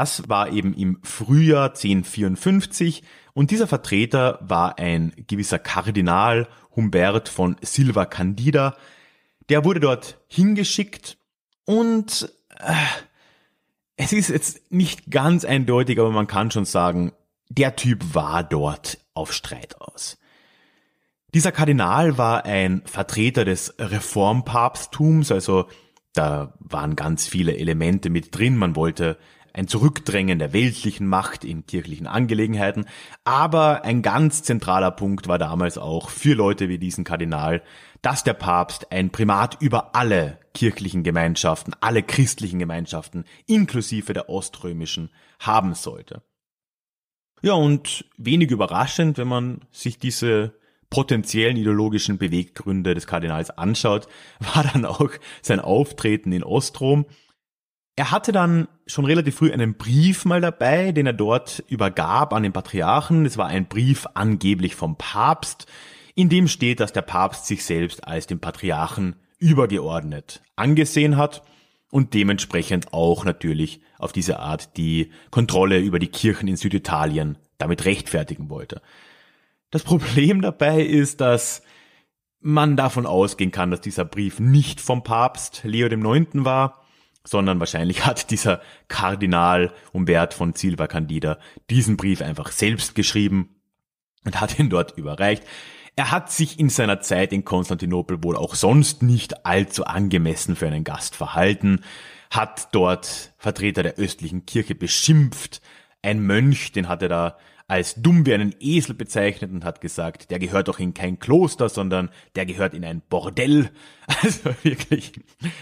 Das 0.00 0.30
war 0.30 0.50
eben 0.50 0.72
im 0.72 0.98
Frühjahr 1.02 1.74
1054 1.74 3.02
und 3.34 3.50
dieser 3.50 3.66
Vertreter 3.66 4.38
war 4.40 4.78
ein 4.78 5.12
gewisser 5.26 5.58
Kardinal 5.58 6.48
Humbert 6.74 7.28
von 7.28 7.56
Silva 7.60 8.06
Candida. 8.06 8.78
Der 9.50 9.62
wurde 9.66 9.80
dort 9.80 10.18
hingeschickt 10.26 11.18
und 11.66 12.32
äh, 12.60 12.72
es 13.96 14.14
ist 14.14 14.30
jetzt 14.30 14.72
nicht 14.72 15.10
ganz 15.10 15.44
eindeutig, 15.44 16.00
aber 16.00 16.12
man 16.12 16.26
kann 16.26 16.50
schon 16.50 16.64
sagen, 16.64 17.12
der 17.50 17.76
Typ 17.76 18.14
war 18.14 18.42
dort 18.42 18.96
auf 19.12 19.34
Streit 19.34 19.82
aus. 19.82 20.16
Dieser 21.34 21.52
Kardinal 21.52 22.16
war 22.16 22.46
ein 22.46 22.80
Vertreter 22.86 23.44
des 23.44 23.74
Reformpapsttums, 23.78 25.30
also 25.30 25.66
da 26.14 26.54
waren 26.58 26.96
ganz 26.96 27.26
viele 27.26 27.58
Elemente 27.58 28.08
mit 28.08 28.34
drin. 28.36 28.56
Man 28.56 28.76
wollte 28.76 29.18
ein 29.52 29.68
Zurückdrängen 29.68 30.38
der 30.38 30.52
weltlichen 30.52 31.06
Macht 31.06 31.44
in 31.44 31.66
kirchlichen 31.66 32.06
Angelegenheiten. 32.06 32.86
Aber 33.24 33.84
ein 33.84 34.02
ganz 34.02 34.42
zentraler 34.42 34.90
Punkt 34.90 35.28
war 35.28 35.38
damals 35.38 35.78
auch 35.78 36.10
für 36.10 36.34
Leute 36.34 36.68
wie 36.68 36.78
diesen 36.78 37.04
Kardinal, 37.04 37.62
dass 38.02 38.24
der 38.24 38.34
Papst 38.34 38.90
ein 38.92 39.10
Primat 39.10 39.60
über 39.60 39.94
alle 39.94 40.38
kirchlichen 40.54 41.02
Gemeinschaften, 41.02 41.74
alle 41.80 42.02
christlichen 42.02 42.58
Gemeinschaften, 42.58 43.24
inklusive 43.46 44.12
der 44.12 44.28
oströmischen, 44.28 45.10
haben 45.38 45.74
sollte. 45.74 46.22
Ja, 47.42 47.54
und 47.54 48.04
wenig 48.18 48.50
überraschend, 48.50 49.16
wenn 49.18 49.28
man 49.28 49.60
sich 49.70 49.98
diese 49.98 50.54
potenziellen 50.90 51.56
ideologischen 51.56 52.18
Beweggründe 52.18 52.94
des 52.94 53.06
Kardinals 53.06 53.50
anschaut, 53.50 54.08
war 54.54 54.64
dann 54.64 54.84
auch 54.84 55.10
sein 55.40 55.60
Auftreten 55.60 56.32
in 56.32 56.42
Ostrom. 56.42 57.06
Er 57.96 58.10
hatte 58.10 58.32
dann 58.32 58.68
schon 58.86 59.04
relativ 59.04 59.36
früh 59.36 59.52
einen 59.52 59.74
Brief 59.74 60.24
mal 60.24 60.40
dabei, 60.40 60.92
den 60.92 61.06
er 61.06 61.12
dort 61.12 61.62
übergab 61.68 62.32
an 62.32 62.42
den 62.42 62.52
Patriarchen. 62.52 63.26
Es 63.26 63.36
war 63.36 63.46
ein 63.46 63.66
Brief 63.66 64.06
angeblich 64.14 64.74
vom 64.74 64.96
Papst, 64.96 65.66
in 66.14 66.28
dem 66.28 66.48
steht, 66.48 66.80
dass 66.80 66.92
der 66.92 67.02
Papst 67.02 67.46
sich 67.46 67.64
selbst 67.64 68.06
als 68.06 68.26
dem 68.26 68.40
Patriarchen 68.40 69.16
übergeordnet 69.38 70.42
angesehen 70.56 71.16
hat 71.16 71.42
und 71.90 72.14
dementsprechend 72.14 72.92
auch 72.92 73.24
natürlich 73.24 73.80
auf 73.98 74.12
diese 74.12 74.38
Art 74.38 74.76
die 74.76 75.10
Kontrolle 75.30 75.78
über 75.80 75.98
die 75.98 76.08
Kirchen 76.08 76.48
in 76.48 76.56
Süditalien 76.56 77.38
damit 77.58 77.84
rechtfertigen 77.84 78.48
wollte. 78.48 78.80
Das 79.70 79.82
Problem 79.82 80.40
dabei 80.42 80.82
ist, 80.82 81.20
dass 81.20 81.62
man 82.40 82.76
davon 82.76 83.06
ausgehen 83.06 83.50
kann, 83.50 83.70
dass 83.70 83.80
dieser 83.80 84.04
Brief 84.04 84.40
nicht 84.40 84.80
vom 84.80 85.02
Papst 85.02 85.62
Leo 85.64 85.86
IX. 85.88 86.28
war, 86.44 86.79
sondern 87.24 87.60
wahrscheinlich 87.60 88.04
hat 88.06 88.30
dieser 88.30 88.60
Kardinal 88.88 89.72
Humbert 89.92 90.34
von 90.34 90.54
Silva 90.54 90.86
Candida 90.86 91.38
diesen 91.68 91.96
Brief 91.96 92.22
einfach 92.22 92.52
selbst 92.52 92.94
geschrieben 92.94 93.56
und 94.24 94.40
hat 94.40 94.58
ihn 94.58 94.70
dort 94.70 94.96
überreicht. 94.96 95.44
Er 95.96 96.10
hat 96.10 96.30
sich 96.30 96.58
in 96.58 96.70
seiner 96.70 97.00
Zeit 97.00 97.32
in 97.32 97.44
Konstantinopel 97.44 98.22
wohl 98.22 98.36
auch 98.36 98.54
sonst 98.54 99.02
nicht 99.02 99.44
allzu 99.44 99.84
angemessen 99.84 100.56
für 100.56 100.66
einen 100.66 100.84
Gast 100.84 101.16
verhalten, 101.16 101.82
hat 102.30 102.68
dort 102.72 103.32
Vertreter 103.38 103.82
der 103.82 103.96
östlichen 103.96 104.46
Kirche 104.46 104.74
beschimpft, 104.74 105.60
ein 106.02 106.20
Mönch, 106.20 106.72
den 106.72 106.88
hat 106.88 107.02
er 107.02 107.08
da 107.08 107.36
als 107.70 107.94
dumm 107.94 108.26
wie 108.26 108.34
einen 108.34 108.52
Esel 108.58 108.96
bezeichnet 108.96 109.52
und 109.52 109.64
hat 109.64 109.80
gesagt, 109.80 110.32
der 110.32 110.40
gehört 110.40 110.66
doch 110.66 110.80
in 110.80 110.92
kein 110.92 111.20
Kloster, 111.20 111.68
sondern 111.68 112.10
der 112.34 112.44
gehört 112.44 112.74
in 112.74 112.84
ein 112.84 113.00
Bordell. 113.08 113.70
Also 114.22 114.50
wirklich 114.64 115.12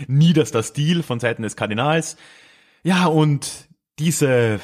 niederster 0.06 0.62
Stil 0.62 1.02
von 1.02 1.20
Seiten 1.20 1.42
des 1.42 1.54
Kardinals. 1.54 2.16
Ja, 2.82 3.04
und 3.04 3.68
diese 3.98 4.58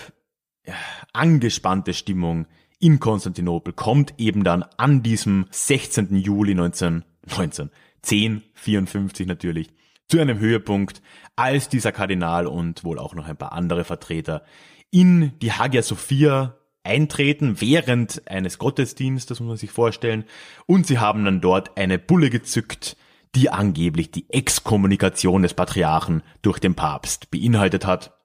angespannte 1.13 1.93
Stimmung 1.93 2.47
in 2.79 2.99
Konstantinopel 2.99 3.75
kommt 3.75 4.15
eben 4.17 4.43
dann 4.43 4.63
an 4.79 5.03
diesem 5.03 5.45
16. 5.51 6.17
Juli 6.17 6.53
1919, 6.53 7.71
1054 8.03 9.27
natürlich, 9.27 9.69
zu 10.09 10.19
einem 10.19 10.39
Höhepunkt, 10.39 11.03
als 11.37 11.69
dieser 11.69 11.93
Kardinal 11.93 12.47
und 12.47 12.85
wohl 12.85 12.99
auch 12.99 13.15
noch 13.15 13.29
ein 13.29 13.37
paar 13.37 13.53
andere 13.53 13.85
Vertreter 13.85 14.45
in 14.91 15.39
die 15.41 15.53
Hagia 15.53 15.83
Sophia 15.83 16.57
eintreten 16.85 17.61
während 17.61 18.29
eines 18.31 18.59
Gottesdienstes, 18.59 19.41
muss 19.41 19.49
man 19.49 19.57
sich 19.57 19.71
vorstellen. 19.71 20.25
Und 20.67 20.87
sie 20.87 20.99
haben 20.99 21.25
dann 21.25 21.41
dort 21.41 21.77
eine 21.77 21.99
Bulle 21.99 22.31
gezückt, 22.31 22.97
die 23.35 23.51
angeblich 23.51 24.11
die 24.11 24.31
Exkommunikation 24.31 25.43
des 25.43 25.55
Patriarchen 25.55 26.23
durch 26.43 26.59
den 26.59 26.75
Papst 26.75 27.31
beinhaltet 27.31 27.85
hat. 27.87 28.17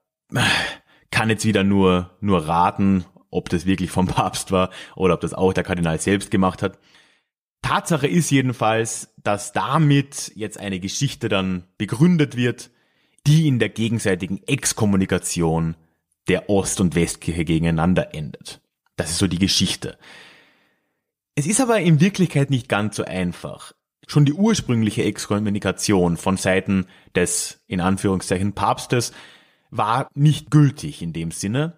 Kann 1.11 1.29
jetzt 1.29 1.45
wieder 1.45 1.63
nur, 1.63 2.11
nur 2.21 2.47
raten, 2.47 3.05
ob 3.31 3.49
das 3.49 3.65
wirklich 3.65 3.91
vom 3.91 4.07
Papst 4.07 4.51
war 4.51 4.69
oder 4.95 5.15
ob 5.15 5.21
das 5.21 5.33
auch 5.33 5.53
der 5.53 5.63
Kardinal 5.63 5.99
selbst 5.99 6.29
gemacht 6.29 6.61
hat. 6.61 6.77
Tatsache 7.61 8.07
ist 8.07 8.29
jedenfalls, 8.29 9.13
dass 9.17 9.51
damit 9.51 10.31
jetzt 10.35 10.59
eine 10.59 10.79
Geschichte 10.79 11.27
dann 11.29 11.63
begründet 11.77 12.37
wird, 12.37 12.71
die 13.27 13.47
in 13.47 13.59
der 13.59 13.69
gegenseitigen 13.69 14.41
Exkommunikation 14.47 15.75
der 16.29 16.49
Ost- 16.49 16.79
und 16.79 16.95
Westkirche 16.95 17.43
gegeneinander 17.43 18.13
endet. 18.13 18.61
Das 18.95 19.11
ist 19.11 19.17
so 19.17 19.27
die 19.27 19.39
Geschichte. 19.39 19.97
Es 21.35 21.47
ist 21.47 21.61
aber 21.61 21.79
in 21.79 21.99
Wirklichkeit 21.99 22.49
nicht 22.49 22.69
ganz 22.69 22.95
so 22.95 23.03
einfach. 23.03 23.73
Schon 24.07 24.25
die 24.25 24.33
ursprüngliche 24.33 25.03
Exkommunikation 25.03 26.17
von 26.17 26.37
Seiten 26.37 26.85
des, 27.15 27.61
in 27.67 27.81
Anführungszeichen, 27.81 28.53
Papstes 28.53 29.13
war 29.71 30.09
nicht 30.15 30.51
gültig 30.51 31.01
in 31.01 31.13
dem 31.13 31.31
Sinne. 31.31 31.77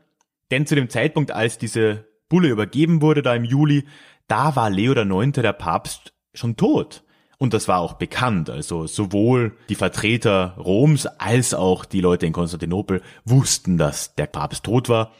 Denn 0.50 0.65
zu 0.65 0.75
dem 0.75 0.89
Zeitpunkt, 0.89 1.31
als 1.31 1.58
diese 1.58 2.08
Bulle 2.29 2.50
übergeben 2.50 3.01
wurde, 3.01 3.22
da 3.22 3.36
im 3.36 3.43
Juli, 3.43 3.86
da 4.27 4.55
war 4.55 4.70
Leo 4.70 4.93
IX. 4.93 5.34
der 5.34 5.53
Papst 5.53 6.13
schon 6.34 6.55
tot. 6.55 7.03
Und 7.41 7.55
das 7.55 7.67
war 7.67 7.79
auch 7.79 7.93
bekannt. 7.93 8.51
Also 8.51 8.86
sowohl 8.86 9.57
die 9.67 9.74
Vertreter 9.74 10.53
Roms 10.60 11.07
als 11.07 11.55
auch 11.55 11.86
die 11.86 12.00
Leute 12.00 12.27
in 12.27 12.33
Konstantinopel 12.33 13.01
wussten, 13.25 13.79
dass 13.79 14.13
der 14.13 14.27
Papst 14.27 14.63
tot 14.63 14.89
war. 14.89 15.12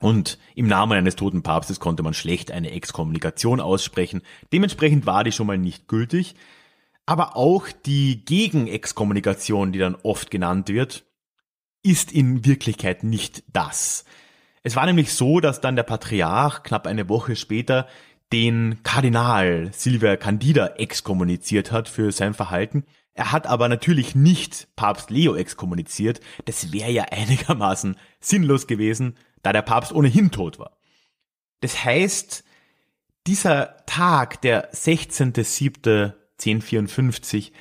Und 0.00 0.38
im 0.54 0.66
Namen 0.68 0.92
eines 0.92 1.16
toten 1.16 1.42
Papstes 1.42 1.80
konnte 1.80 2.02
man 2.02 2.12
schlecht 2.12 2.50
eine 2.50 2.72
Exkommunikation 2.72 3.58
aussprechen. 3.58 4.20
Dementsprechend 4.52 5.06
war 5.06 5.24
die 5.24 5.32
schon 5.32 5.46
mal 5.46 5.56
nicht 5.56 5.88
gültig. 5.88 6.34
Aber 7.06 7.38
auch 7.38 7.68
die 7.86 8.22
Gegenexkommunikation, 8.22 9.72
die 9.72 9.78
dann 9.78 9.94
oft 9.94 10.30
genannt 10.30 10.68
wird, 10.68 11.06
ist 11.82 12.12
in 12.12 12.44
Wirklichkeit 12.44 13.02
nicht 13.02 13.44
das. 13.50 14.04
Es 14.62 14.76
war 14.76 14.84
nämlich 14.84 15.14
so, 15.14 15.40
dass 15.40 15.62
dann 15.62 15.74
der 15.74 15.84
Patriarch 15.84 16.64
knapp 16.64 16.86
eine 16.86 17.08
Woche 17.08 17.34
später 17.34 17.88
den 18.32 18.82
Kardinal 18.82 19.70
Silvia 19.72 20.16
Candida 20.16 20.74
exkommuniziert 20.76 21.72
hat 21.72 21.88
für 21.88 22.12
sein 22.12 22.34
Verhalten. 22.34 22.84
Er 23.12 23.32
hat 23.32 23.46
aber 23.46 23.68
natürlich 23.68 24.14
nicht 24.14 24.68
Papst 24.76 25.10
Leo 25.10 25.34
exkommuniziert. 25.34 26.20
Das 26.44 26.72
wäre 26.72 26.90
ja 26.90 27.04
einigermaßen 27.10 27.96
sinnlos 28.20 28.66
gewesen, 28.66 29.16
da 29.42 29.52
der 29.52 29.62
Papst 29.62 29.92
ohnehin 29.92 30.30
tot 30.30 30.58
war. 30.58 30.78
Das 31.60 31.84
heißt, 31.84 32.44
dieser 33.26 33.84
Tag, 33.86 34.40
der 34.42 34.72
16.07.1054, 34.72 37.52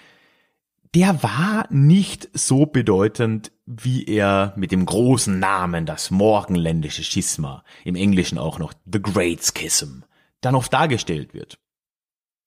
der 0.96 1.22
war 1.22 1.68
nicht 1.70 2.30
so 2.34 2.66
bedeutend, 2.66 3.52
wie 3.66 4.06
er 4.06 4.54
mit 4.56 4.72
dem 4.72 4.86
großen 4.86 5.38
Namen 5.38 5.86
das 5.86 6.10
morgenländische 6.10 7.04
Schisma, 7.04 7.64
im 7.86 7.96
Englischen 7.96 8.40
auch 8.40 8.58
noch 8.58 8.74
The 8.92 9.02
Great 9.02 9.44
Schism, 9.44 10.04
dann 10.42 10.56
oft 10.56 10.72
dargestellt 10.74 11.34
wird. 11.34 11.60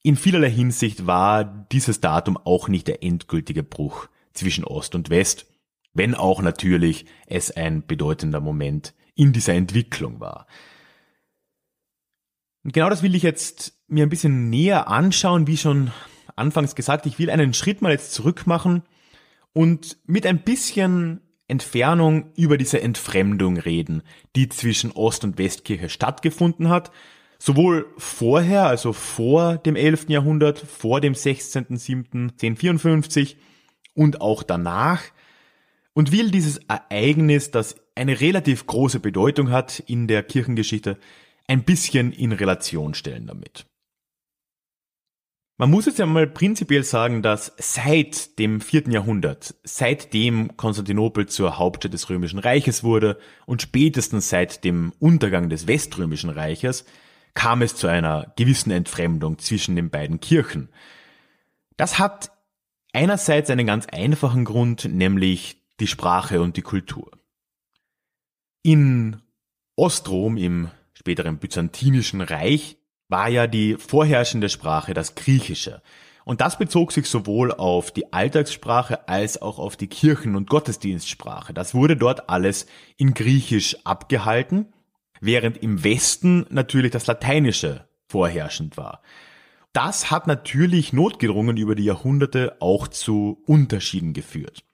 In 0.03 0.17
vielerlei 0.17 0.51
Hinsicht 0.51 1.07
war 1.07 1.45
dieses 1.45 2.01
Datum 2.01 2.37
auch 2.37 2.69
nicht 2.69 2.89
der 2.89 3.03
endgültige 3.03 3.63
Bruch 3.63 4.09
zwischen 4.33 4.65
Ost 4.65 4.95
und 4.95 5.11
West, 5.11 5.47
wenn 5.95 6.15
auch 6.15 6.43
natürlich 6.43 7.07
es 7.27 7.51
ein 7.51 7.87
bedeutender 7.87 8.41
Moment 8.41 8.95
in 9.15 9.33
dieser 9.33 9.55
Entwicklung 9.55 10.21
war. 10.21 10.47
Und 12.65 12.73
genau 12.73 12.89
das 12.89 13.03
will 13.03 13.15
ich 13.15 13.23
jetzt 13.23 13.75
mir 13.89 14.05
ein 14.05 14.11
bisschen 14.11 14.51
näher 14.51 14.89
anschauen, 14.89 15.47
wie 15.47 15.57
schon 15.57 15.93
anfangs 16.37 16.75
gesagt, 16.75 17.07
ich 17.07 17.19
will 17.19 17.31
einen 17.31 17.55
Schritt 17.55 17.83
mal 17.83 17.93
jetzt 17.93 18.15
zurück 18.15 18.47
machen 18.47 18.83
und 19.53 19.99
mit 20.07 20.27
ein 20.27 20.43
bisschen 20.43 21.21
Entfernung 21.49 22.33
über 22.35 22.57
diese 22.57 22.81
Entfremdung 22.81 23.59
reden, 23.59 24.03
die 24.35 24.49
zwischen 24.49 24.93
Ost- 24.93 25.25
und 25.25 25.39
Westkirche 25.39 25.91
stattgefunden 25.91 26.69
hat, 26.69 26.91
sowohl 27.43 27.93
vorher, 27.99 28.67
also 28.67 28.93
vor 28.93 29.59
dem 29.59 29.75
11. 29.75 30.11
Jahrhundert, 30.11 30.61
vor 30.61 31.01
dem 31.01 31.15
16.07.1054 31.15 33.35
und 33.95 34.21
auch 34.21 34.45
danach 34.45 35.03
und 35.93 36.13
will 36.13 36.31
dieses 36.31 36.59
Ereignis, 36.69 37.51
das 37.51 37.75
eine 37.97 38.21
relativ 38.21 38.67
große 38.67 39.01
Bedeutung 39.01 39.51
hat 39.51 39.81
in 39.81 40.07
der 40.07 40.23
Kirchengeschichte, 40.23 40.99
ein 41.49 41.65
bisschen 41.65 42.13
in 42.13 42.31
Relation 42.31 42.95
stellen 42.95 43.27
damit. 43.27 43.67
Man 45.59 45.69
muss 45.69 45.87
jetzt 45.87 45.99
ja 45.99 46.07
mal 46.07 46.29
prinzipiell 46.29 46.85
sagen, 46.85 47.23
dass 47.23 47.53
seit 47.59 48.39
dem 48.39 48.61
vierten 48.61 48.93
Jahrhundert, 48.93 49.57
seitdem 49.65 50.57
Konstantinopel 50.57 51.27
zur 51.27 51.59
Hauptstadt 51.59 51.93
des 51.93 52.09
Römischen 52.09 52.39
Reiches 52.39 52.85
wurde 52.85 53.19
und 53.47 53.63
spätestens 53.63 54.29
seit 54.29 54.63
dem 54.63 54.93
Untergang 55.01 55.49
des 55.49 55.67
Weströmischen 55.67 56.31
Reiches, 56.31 56.85
kam 57.35 57.63
es 57.63 57.77
zu 57.77 57.87
einer 57.87 58.33
gewissen 58.37 58.71
Entfremdung 58.71 59.39
zwischen 59.39 59.77
den 59.77 59.91
beiden 59.91 60.21
Kirchen. 60.21 60.69
Das 61.77 61.99
hat 61.99 62.31
einerseits 62.93 63.51
einen 63.51 63.67
ganz 63.67 63.87
einfachen 63.87 64.45
Grund, 64.45 64.85
nämlich 64.85 65.63
die 65.81 65.87
Sprache 65.87 66.41
und 66.41 66.57
die 66.57 66.63
Kultur. 66.63 67.11
In 68.63 69.21
Ostrom, 69.77 70.37
im 70.37 70.71
späteren 70.93 71.39
Byzantinischen 71.39 72.21
Reich, 72.21 72.77
war 73.09 73.29
ja 73.29 73.47
die 73.47 73.77
vorherrschende 73.77 74.49
Sprache 74.49 74.95
das 74.95 75.15
Griechische. 75.15 75.83
Und 76.25 76.41
das 76.41 76.57
bezog 76.57 76.93
sich 76.93 77.07
sowohl 77.07 77.53
auf 77.53 77.91
die 77.91 78.13
Alltagssprache 78.13 79.09
als 79.09 79.43
auch 79.43 79.59
auf 79.59 79.77
die 79.77 79.89
Kirchen- 79.89 80.37
und 80.37 80.49
Gottesdienstsprache. 80.49 81.53
Das 81.53 81.75
wurde 81.75 81.97
dort 81.97 82.29
alles 82.31 82.67
in 82.97 83.15
Griechisch 83.15 83.77
abgehalten, 83.85 84.73
während 85.23 85.57
im 85.57 85.83
Westen 85.85 86.45
natürlich 86.51 86.91
das 86.91 87.07
Lateinische 87.07 87.89
vorherrschend 88.09 88.77
war. 88.77 89.03
Das 89.73 90.11
hat 90.11 90.27
natürlich 90.27 90.93
notgedrungen 90.93 91.57
über 91.57 91.75
die 91.75 91.85
Jahrhunderte 91.85 92.57
auch 92.61 92.89
zu 92.89 93.43
Unterschieden 93.47 94.13
geführt. 94.13 94.65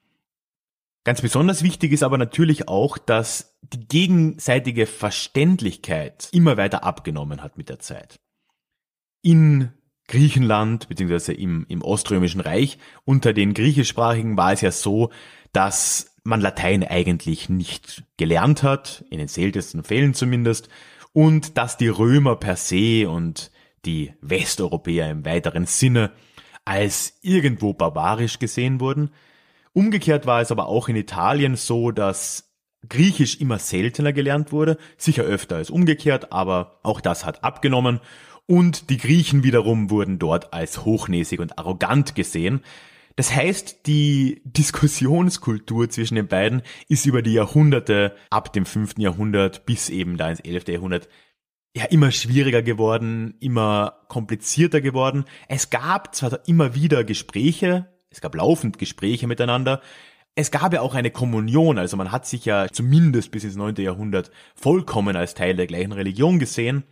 Ganz 1.05 1.21
besonders 1.21 1.63
wichtig 1.63 1.93
ist 1.93 2.03
aber 2.03 2.17
natürlich 2.17 2.67
auch, 2.67 2.97
dass 2.97 3.57
die 3.61 3.87
gegenseitige 3.87 4.85
Verständlichkeit 4.85 6.27
immer 6.33 6.57
weiter 6.57 6.83
abgenommen 6.83 7.41
hat 7.41 7.57
mit 7.57 7.69
der 7.69 7.79
Zeit 7.79 8.19
in 9.21 9.69
Griechenland 10.07 10.89
beziehungsweise 10.89 11.33
im, 11.33 11.65
im 11.69 11.81
Oströmischen 11.81 12.41
Reich 12.41 12.77
unter 13.05 13.33
den 13.33 13.53
griechischsprachigen 13.53 14.37
war 14.37 14.53
es 14.53 14.61
ja 14.61 14.71
so, 14.71 15.11
dass 15.53 16.08
man 16.23 16.41
Latein 16.41 16.83
eigentlich 16.83 17.49
nicht 17.49 18.03
gelernt 18.17 18.63
hat, 18.63 19.05
in 19.09 19.19
den 19.19 19.27
seltensten 19.27 19.83
Fällen 19.83 20.13
zumindest, 20.13 20.69
und 21.13 21.57
dass 21.57 21.77
die 21.77 21.87
Römer 21.87 22.35
per 22.35 22.55
se 22.55 23.09
und 23.09 23.51
die 23.85 24.13
Westeuropäer 24.21 25.09
im 25.09 25.25
weiteren 25.25 25.65
Sinne 25.65 26.11
als 26.65 27.17
irgendwo 27.21 27.73
barbarisch 27.73 28.39
gesehen 28.39 28.79
wurden. 28.79 29.11
Umgekehrt 29.73 30.25
war 30.25 30.41
es 30.41 30.51
aber 30.51 30.67
auch 30.67 30.89
in 30.89 30.95
Italien 30.95 31.55
so, 31.55 31.91
dass 31.91 32.51
Griechisch 32.87 33.39
immer 33.41 33.59
seltener 33.59 34.13
gelernt 34.13 34.51
wurde, 34.51 34.77
sicher 34.97 35.23
öfter 35.23 35.57
als 35.57 35.69
umgekehrt, 35.69 36.31
aber 36.31 36.79
auch 36.83 37.01
das 37.01 37.25
hat 37.25 37.43
abgenommen 37.43 37.99
und 38.49 38.89
die 38.89 38.97
Griechen 38.97 39.43
wiederum 39.43 39.91
wurden 39.91 40.17
dort 40.17 40.53
als 40.53 40.83
hochnäsig 40.83 41.39
und 41.39 41.59
arrogant 41.59 42.15
gesehen. 42.15 42.61
Das 43.19 43.35
heißt, 43.35 43.85
die 43.85 44.41
Diskussionskultur 44.45 45.89
zwischen 45.89 46.15
den 46.15 46.29
beiden 46.29 46.61
ist 46.87 47.05
über 47.05 47.21
die 47.21 47.33
Jahrhunderte 47.33 48.15
ab 48.29 48.53
dem 48.53 48.65
5. 48.65 48.93
Jahrhundert 48.97 49.65
bis 49.65 49.89
eben 49.89 50.15
da 50.15 50.29
ins 50.29 50.39
11. 50.39 50.69
Jahrhundert 50.69 51.09
ja 51.75 51.83
immer 51.83 52.11
schwieriger 52.11 52.61
geworden, 52.61 53.35
immer 53.41 54.05
komplizierter 54.07 54.79
geworden. 54.79 55.25
Es 55.49 55.69
gab 55.69 56.15
zwar 56.15 56.47
immer 56.47 56.75
wieder 56.75 57.03
Gespräche, 57.03 57.89
es 58.09 58.21
gab 58.21 58.35
laufend 58.35 58.77
Gespräche 58.77 59.27
miteinander, 59.27 59.81
es 60.35 60.49
gab 60.49 60.71
ja 60.71 60.79
auch 60.79 60.95
eine 60.95 61.11
Kommunion, 61.11 61.77
also 61.77 61.97
man 61.97 62.13
hat 62.13 62.25
sich 62.25 62.45
ja 62.45 62.69
zumindest 62.71 63.31
bis 63.31 63.43
ins 63.43 63.57
9. 63.57 63.75
Jahrhundert 63.79 64.31
vollkommen 64.55 65.17
als 65.17 65.33
Teil 65.33 65.57
der 65.57 65.67
gleichen 65.67 65.91
Religion 65.91 66.39
gesehen. 66.39 66.85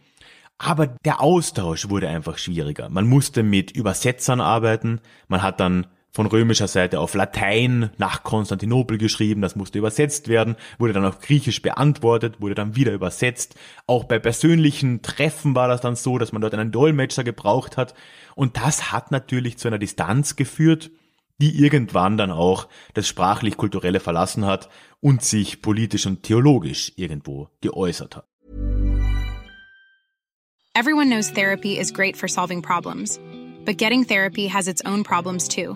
Aber 0.58 0.88
der 0.88 1.22
Austausch 1.22 1.88
wurde 1.88 2.10
einfach 2.10 2.38
schwieriger. 2.38 2.90
Man 2.90 3.08
musste 3.08 3.44
mit 3.44 3.72
Übersetzern 3.72 4.42
arbeiten. 4.42 5.00
Man 5.30 5.42
hat 5.42 5.62
dann 5.62 5.88
von 6.12 6.26
römischer 6.26 6.67
Seite 6.67 7.00
auf 7.00 7.13
Latein 7.13 7.91
nach 7.98 8.24
Konstantinopel 8.24 8.98
geschrieben, 8.98 9.41
das 9.41 9.56
musste 9.56 9.78
übersetzt 9.78 10.28
werden, 10.28 10.56
wurde 10.80 10.93
dann 10.93 11.06
auf 11.06 11.20
Griechisch 11.20 11.62
beantwortet, 11.62 12.41
wurde 12.41 12.56
dann 12.56 12.76
wieder 12.76 12.93
übersetzt. 12.93 13.56
Auch 13.86 14.06
bei 14.06 14.17
persönlichen 14.17 15.02
Treffen 15.02 15.54
war 15.54 15.67
das 15.67 15.82
dann 15.82 15.96
so, 15.96 16.17
dass 16.17 16.32
man 16.32 16.41
dort 16.41 16.54
einen 16.54 16.72
Dolmetscher 16.72 17.24
gebraucht 17.24 17.78
hat. 17.78 17.93
Und 18.36 18.58
das 18.58 18.91
hat 18.91 19.12
natürlich 19.12 19.58
zu 19.58 19.67
einer 19.67 19.80
Distanz 19.80 20.36
geführt, 20.36 20.89
die 21.39 21.63
irgendwann 21.63 22.17
dann 22.17 22.32
auch 22.32 22.67
das 22.93 23.08
sprachlich-kulturelle 23.08 24.00
verlassen 24.00 24.46
hat 24.46 24.70
und 25.00 25.22
sich 25.22 25.62
politisch 25.62 26.06
und 26.08 26.24
theologisch 26.24 26.93
irgendwo 26.96 27.50
geäußert 27.62 28.15
hat. 28.15 28.28
Everyone 30.74 31.10
knows 31.10 31.32
therapy 31.32 31.80
is 31.80 31.91
great 31.91 32.15
for 32.15 32.28
solving 32.28 32.62
problems, 32.62 33.20
but 33.65 33.78
getting 33.78 34.06
therapy 34.06 34.48
has 34.48 34.67
its 34.67 34.84
own 34.86 35.04
problems 35.04 35.48
too, 35.48 35.76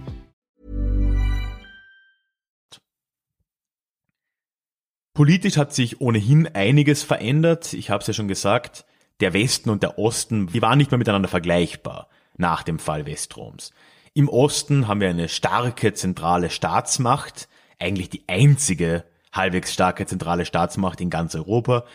Politisch 5.21 5.57
hat 5.57 5.71
sich 5.71 6.01
ohnehin 6.01 6.47
einiges 6.55 7.03
verändert. 7.03 7.73
Ich 7.73 7.91
habe 7.91 8.01
es 8.01 8.07
ja 8.07 8.13
schon 8.15 8.27
gesagt, 8.27 8.85
der 9.19 9.33
Westen 9.33 9.69
und 9.69 9.83
der 9.83 9.99
Osten, 9.99 10.47
die 10.47 10.63
waren 10.63 10.79
nicht 10.79 10.89
mehr 10.89 10.97
miteinander 10.97 11.27
vergleichbar 11.27 12.09
nach 12.37 12.63
dem 12.63 12.79
Fall 12.79 13.05
Westroms. 13.05 13.69
Im 14.15 14.29
Osten 14.29 14.87
haben 14.87 14.99
wir 14.99 15.09
eine 15.09 15.29
starke 15.29 15.93
zentrale 15.93 16.49
Staatsmacht, 16.49 17.49
eigentlich 17.77 18.09
die 18.09 18.23
einzige 18.25 19.03
halbwegs 19.31 19.71
starke 19.71 20.07
zentrale 20.07 20.43
Staatsmacht 20.43 20.99
in 20.99 21.11
ganz 21.11 21.35
Europa. 21.35 21.85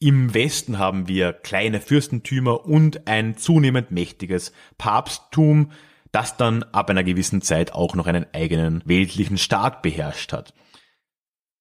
Im 0.00 0.34
Westen 0.34 0.76
haben 0.76 1.06
wir 1.06 1.32
kleine 1.32 1.80
Fürstentümer 1.80 2.66
und 2.66 3.06
ein 3.06 3.36
zunehmend 3.36 3.92
mächtiges 3.92 4.50
Papsttum, 4.78 5.70
das 6.10 6.36
dann 6.36 6.64
ab 6.64 6.90
einer 6.90 7.04
gewissen 7.04 7.40
Zeit 7.40 7.72
auch 7.72 7.94
noch 7.94 8.08
einen 8.08 8.26
eigenen 8.32 8.82
weltlichen 8.84 9.38
Staat 9.38 9.80
beherrscht 9.80 10.32
hat. 10.32 10.54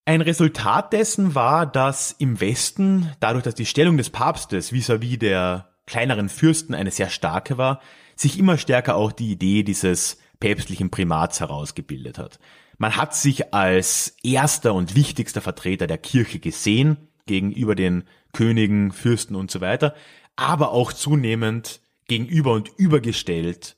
Ein 0.06 0.22
Resultat 0.22 0.92
dessen 0.92 1.34
war, 1.34 1.66
dass 1.66 2.12
im 2.12 2.42
Westen, 2.42 3.12
dadurch, 3.22 3.44
dass 3.44 3.56
die 3.56 3.66
Stellung 3.66 3.98
des 3.98 4.10
Papstes 4.10 4.72
vis-à-vis 4.74 5.14
-vis 5.14 5.20
der 5.20 5.70
kleineren 5.86 6.28
Fürsten 6.28 6.76
eine 6.76 6.92
sehr 6.92 7.10
starke 7.10 7.58
war, 7.58 7.82
sich 8.16 8.38
immer 8.38 8.58
stärker 8.58 8.96
auch 8.96 9.12
die 9.14 9.32
Idee 9.32 9.64
dieses 9.64 10.18
päpstlichen 10.40 10.90
Primats 10.90 11.40
herausgebildet 11.40 12.18
hat. 12.18 12.40
Man 12.78 12.98
hat 12.98 13.16
sich 13.16 13.54
als 13.54 14.18
erster 14.24 14.74
und 14.74 14.96
wichtigster 14.96 15.42
Vertreter 15.42 15.88
der 15.88 15.98
Kirche 15.98 16.40
gesehen 16.40 16.98
gegenüber 17.26 17.76
den 17.76 18.04
Königen, 18.34 18.92
Fürsten 18.92 19.36
und 19.36 19.52
so 19.52 19.62
weiter, 19.62 19.96
aber 20.36 20.72
auch 20.72 20.92
zunehmend 20.92 21.80
gegenüber 22.08 22.52
und 22.52 22.70
übergestellt 22.78 23.78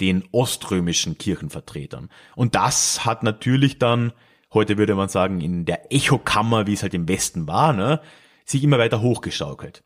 den 0.00 0.24
oströmischen 0.32 1.18
Kirchenvertretern. 1.18 2.08
Und 2.36 2.54
das 2.54 3.04
hat 3.04 3.22
natürlich 3.22 3.78
dann, 3.78 4.12
heute 4.52 4.78
würde 4.78 4.94
man 4.94 5.08
sagen, 5.08 5.40
in 5.40 5.64
der 5.64 5.92
Echokammer, 5.92 6.66
wie 6.66 6.72
es 6.72 6.82
halt 6.82 6.94
im 6.94 7.08
Westen 7.08 7.46
war, 7.46 7.72
ne, 7.72 8.00
sich 8.44 8.62
immer 8.64 8.78
weiter 8.78 9.00
hochgeschaukelt. 9.00 9.82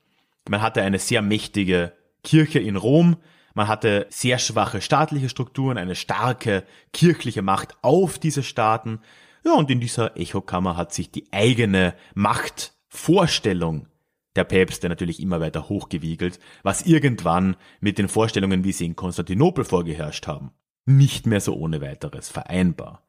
Man 0.48 0.62
hatte 0.62 0.82
eine 0.82 0.98
sehr 0.98 1.22
mächtige 1.22 1.92
Kirche 2.22 2.58
in 2.58 2.76
Rom, 2.76 3.16
man 3.54 3.68
hatte 3.68 4.06
sehr 4.08 4.38
schwache 4.38 4.80
staatliche 4.80 5.28
Strukturen, 5.28 5.78
eine 5.78 5.94
starke 5.94 6.64
kirchliche 6.92 7.42
Macht 7.42 7.76
auf 7.82 8.18
diese 8.18 8.42
Staaten. 8.42 9.00
Ja, 9.44 9.54
und 9.54 9.70
in 9.70 9.80
dieser 9.80 10.16
Echokammer 10.16 10.76
hat 10.76 10.94
sich 10.94 11.10
die 11.10 11.32
eigene 11.32 11.94
Machtvorstellung 12.14 13.88
der 14.36 14.44
Päpste 14.44 14.88
natürlich 14.88 15.20
immer 15.20 15.40
weiter 15.40 15.68
hochgewiegelt, 15.68 16.38
was 16.62 16.86
irgendwann 16.86 17.56
mit 17.80 17.98
den 17.98 18.08
Vorstellungen, 18.08 18.64
wie 18.64 18.72
sie 18.72 18.86
in 18.86 18.96
Konstantinopel 18.96 19.64
vorgeherrscht 19.64 20.26
haben, 20.26 20.52
nicht 20.86 21.26
mehr 21.26 21.40
so 21.40 21.54
ohne 21.54 21.82
weiteres 21.82 22.30
vereinbar. 22.30 23.02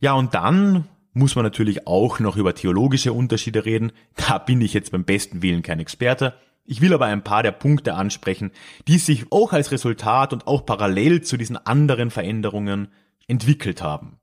Ja, 0.00 0.12
und 0.12 0.34
dann 0.34 0.88
muss 1.12 1.34
man 1.34 1.44
natürlich 1.44 1.86
auch 1.86 2.20
noch 2.20 2.36
über 2.36 2.54
theologische 2.54 3.12
Unterschiede 3.12 3.64
reden. 3.64 3.92
Da 4.14 4.38
bin 4.38 4.60
ich 4.60 4.72
jetzt 4.72 4.92
beim 4.92 5.04
besten 5.04 5.42
Willen 5.42 5.62
kein 5.62 5.80
Experte. 5.80 6.34
Ich 6.64 6.80
will 6.80 6.92
aber 6.92 7.06
ein 7.06 7.24
paar 7.24 7.42
der 7.42 7.52
Punkte 7.52 7.94
ansprechen, 7.94 8.52
die 8.86 8.98
sich 8.98 9.32
auch 9.32 9.52
als 9.52 9.72
Resultat 9.72 10.32
und 10.32 10.46
auch 10.46 10.66
parallel 10.66 11.22
zu 11.22 11.36
diesen 11.36 11.56
anderen 11.56 12.10
Veränderungen 12.10 12.88
entwickelt 13.26 13.82
haben. 13.82 14.18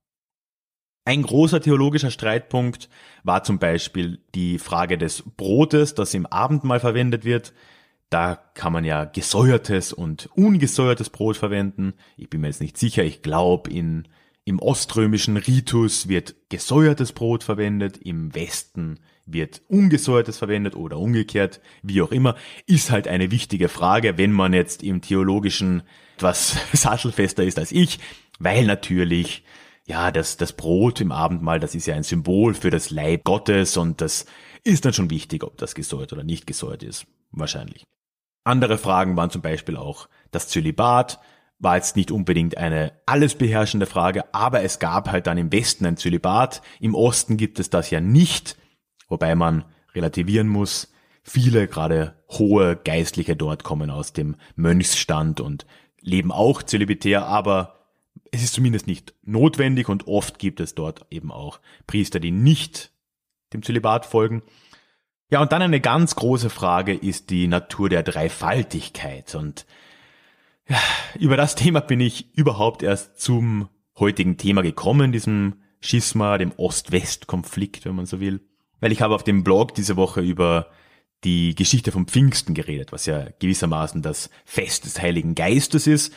Ein 1.06 1.24
großer 1.24 1.62
theologischer 1.62 2.12
Streitpunkt 2.12 2.90
war 3.24 3.44
zum 3.44 3.60
Beispiel 3.60 4.20
die 4.34 4.58
Frage 4.58 4.98
des 4.98 5.24
Brotes, 5.38 5.94
das 5.94 6.14
im 6.14 6.26
Abendmahl 6.26 6.80
verwendet 6.80 7.26
wird. 7.26 7.54
Da 8.10 8.36
kann 8.36 8.74
man 8.74 8.86
ja 8.86 9.06
gesäuertes 9.06 9.94
und 9.94 10.30
ungesäuertes 10.36 11.10
Brot 11.10 11.38
verwenden. 11.38 11.94
Ich 12.18 12.30
bin 12.30 12.42
mir 12.42 12.48
jetzt 12.48 12.62
nicht 12.62 12.78
sicher. 12.78 13.04
Ich 13.04 13.22
glaube, 13.22 13.70
in, 13.72 14.08
im 14.46 14.60
oströmischen 14.60 15.38
Ritus 15.38 16.08
wird 16.08 16.36
gesäuertes 16.50 17.12
Brot 17.12 17.44
verwendet, 17.44 17.98
im 17.98 18.34
Westen 18.36 19.00
wird 19.26 19.64
ungesäuertes 19.68 20.38
verwendet 20.38 20.76
oder 20.76 21.00
umgekehrt, 21.00 21.60
wie 21.82 22.02
auch 22.04 22.12
immer, 22.12 22.36
ist 22.68 22.92
halt 22.92 23.08
eine 23.08 23.32
wichtige 23.32 23.70
Frage, 23.70 24.20
wenn 24.20 24.32
man 24.32 24.54
jetzt 24.54 24.84
im 24.84 25.02
theologischen 25.02 25.82
etwas 26.16 26.58
sattelfester 26.74 27.44
ist 27.44 27.58
als 27.58 27.72
ich, 27.72 28.00
weil 28.40 28.66
natürlich 28.66 29.44
ja, 29.88 30.12
das, 30.12 30.38
das 30.38 30.54
Brot 30.54 31.00
im 31.00 31.12
Abendmahl, 31.12 31.60
das 31.60 31.76
ist 31.76 31.86
ja 31.86 31.96
ein 31.96 32.04
Symbol 32.04 32.54
für 32.56 32.72
das 32.72 32.90
Leib 32.90 33.24
Gottes 33.24 33.78
und 33.78 34.02
das 34.02 34.26
ist 34.64 34.86
dann 34.86 34.94
schon 34.94 35.12
wichtig, 35.12 35.44
ob 35.44 35.58
das 35.58 35.76
gesäuert 35.76 36.12
oder 36.12 36.24
nicht 36.24 36.48
gesäuert 36.48 36.82
ist. 36.82 37.06
Wahrscheinlich. 37.32 37.84
Andere 38.44 38.78
Fragen 38.78 39.16
waren 39.16 39.30
zum 39.30 39.42
Beispiel 39.42 39.78
auch 39.78 40.08
das 40.32 40.48
Zölibat, 40.48 41.20
war 41.60 41.78
jetzt 41.78 41.96
nicht 41.96 42.12
unbedingt 42.12 42.58
eine 42.58 42.94
alles 43.06 43.36
beherrschende 43.36 43.86
Frage, 43.86 44.34
aber 44.34 44.64
es 44.64 44.80
gab 44.80 45.10
halt 45.10 45.28
dann 45.28 45.38
im 45.38 45.52
Westen 45.52 45.86
ein 45.86 45.98
Zölibat, 45.98 46.62
im 46.80 46.96
Osten 46.96 47.38
gibt 47.38 47.60
es 47.60 47.70
das 47.70 47.90
ja 47.90 48.02
nicht. 48.02 48.58
Wobei 49.08 49.36
man 49.36 49.66
relativieren 49.94 50.48
muss, 50.48 50.92
viele 51.24 51.68
gerade 51.68 52.16
hohe 52.30 52.76
Geistliche 52.76 53.36
dort 53.36 53.64
kommen 53.64 53.90
aus 53.90 54.14
dem 54.14 54.36
Mönchsstand 54.56 55.40
und 55.40 55.66
leben 56.02 56.32
auch 56.32 56.62
zölibatär, 56.62 57.26
aber 57.26 57.76
es 58.32 58.44
ist 58.44 58.54
zumindest 58.54 58.88
nicht 58.88 59.14
notwendig 59.24 59.90
und 59.90 60.08
oft 60.08 60.40
gibt 60.40 60.60
es 60.60 60.76
dort 60.76 61.06
eben 61.10 61.32
auch 61.32 61.60
Priester, 61.88 62.20
die 62.20 62.32
nicht 62.32 62.92
dem 63.54 63.64
Zölibat 63.64 64.06
folgen. 64.06 64.44
Ja, 65.32 65.42
und 65.42 65.52
dann 65.52 65.62
eine 65.62 65.80
ganz 65.80 66.16
große 66.16 66.50
Frage 66.50 66.94
ist 66.94 67.30
die 67.30 67.48
Natur 67.48 67.90
der 67.90 68.04
Dreifaltigkeit 68.04 69.34
und 69.36 69.66
ja, 70.68 70.80
über 71.20 71.38
das 71.38 71.56
Thema 71.56 71.80
bin 71.80 72.00
ich 72.00 72.36
überhaupt 72.36 72.84
erst 72.84 73.20
zum 73.20 73.70
heutigen 73.98 74.38
Thema 74.38 74.62
gekommen, 74.62 75.12
diesem 75.12 75.62
Schisma, 75.80 76.38
dem 76.38 76.52
Ost-West-Konflikt, 76.58 77.86
wenn 77.86 77.96
man 77.96 78.06
so 78.06 78.20
will 78.20 78.42
weil 78.80 78.92
ich 78.92 79.02
habe 79.02 79.16
auf 79.16 79.24
dem 79.24 79.44
Blog 79.44 79.74
diese 79.74 79.96
Woche 79.96 80.22
über 80.22 80.68
die 81.24 81.56
Geschichte 81.56 81.92
vom 81.92 82.08
Pfingsten 82.08 82.54
geredet, 82.54 82.92
was 82.92 83.06
ja 83.06 83.26
gewissermaßen 83.40 84.02
das 84.02 84.30
Fest 84.46 84.86
des 84.86 85.02
Heiligen 85.02 85.34
Geistes 85.34 85.88
ist. 85.88 86.14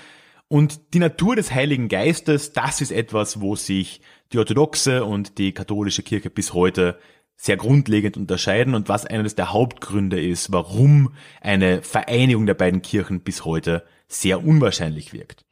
Und 0.48 0.92
die 0.92 0.98
Natur 0.98 1.36
des 1.36 1.52
Heiligen 1.54 1.88
Geistes, 1.88 2.52
das 2.52 2.80
ist 2.80 2.90
etwas, 2.90 3.40
wo 3.40 3.56
sich 3.56 4.00
die 4.32 4.38
orthodoxe 4.38 5.04
und 5.04 5.38
die 5.38 5.52
katholische 5.52 6.02
Kirche 6.02 6.30
bis 6.30 6.52
heute 6.52 6.98
sehr 7.36 7.56
grundlegend 7.56 8.16
unterscheiden 8.16 8.74
und 8.74 8.88
was 8.88 9.06
eines 9.06 9.34
der 9.34 9.52
Hauptgründe 9.52 10.20
ist, 10.20 10.52
warum 10.52 11.14
eine 11.40 11.82
Vereinigung 11.82 12.46
der 12.46 12.54
beiden 12.54 12.82
Kirchen 12.82 13.20
bis 13.20 13.44
heute 13.44 13.84
sehr 14.08 14.44
unwahrscheinlich 14.44 15.12
wirkt. 15.12 15.44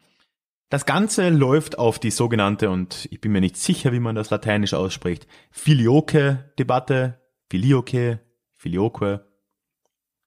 Das 0.69 0.85
Ganze 0.85 1.29
läuft 1.29 1.79
auf 1.79 1.99
die 1.99 2.11
sogenannte, 2.11 2.71
und 2.71 3.07
ich 3.13 3.21
bin 3.21 3.31
mir 3.31 3.41
nicht 3.41 3.57
sicher, 3.57 3.93
wie 3.93 4.01
man 4.01 4.17
das 4.17 4.31
lateinisch 4.31 4.75
ausspricht, 4.75 5.29
Filioque-Debatte, 5.53 7.21
Filioque, 7.49 8.19
Filioque, 8.57 9.21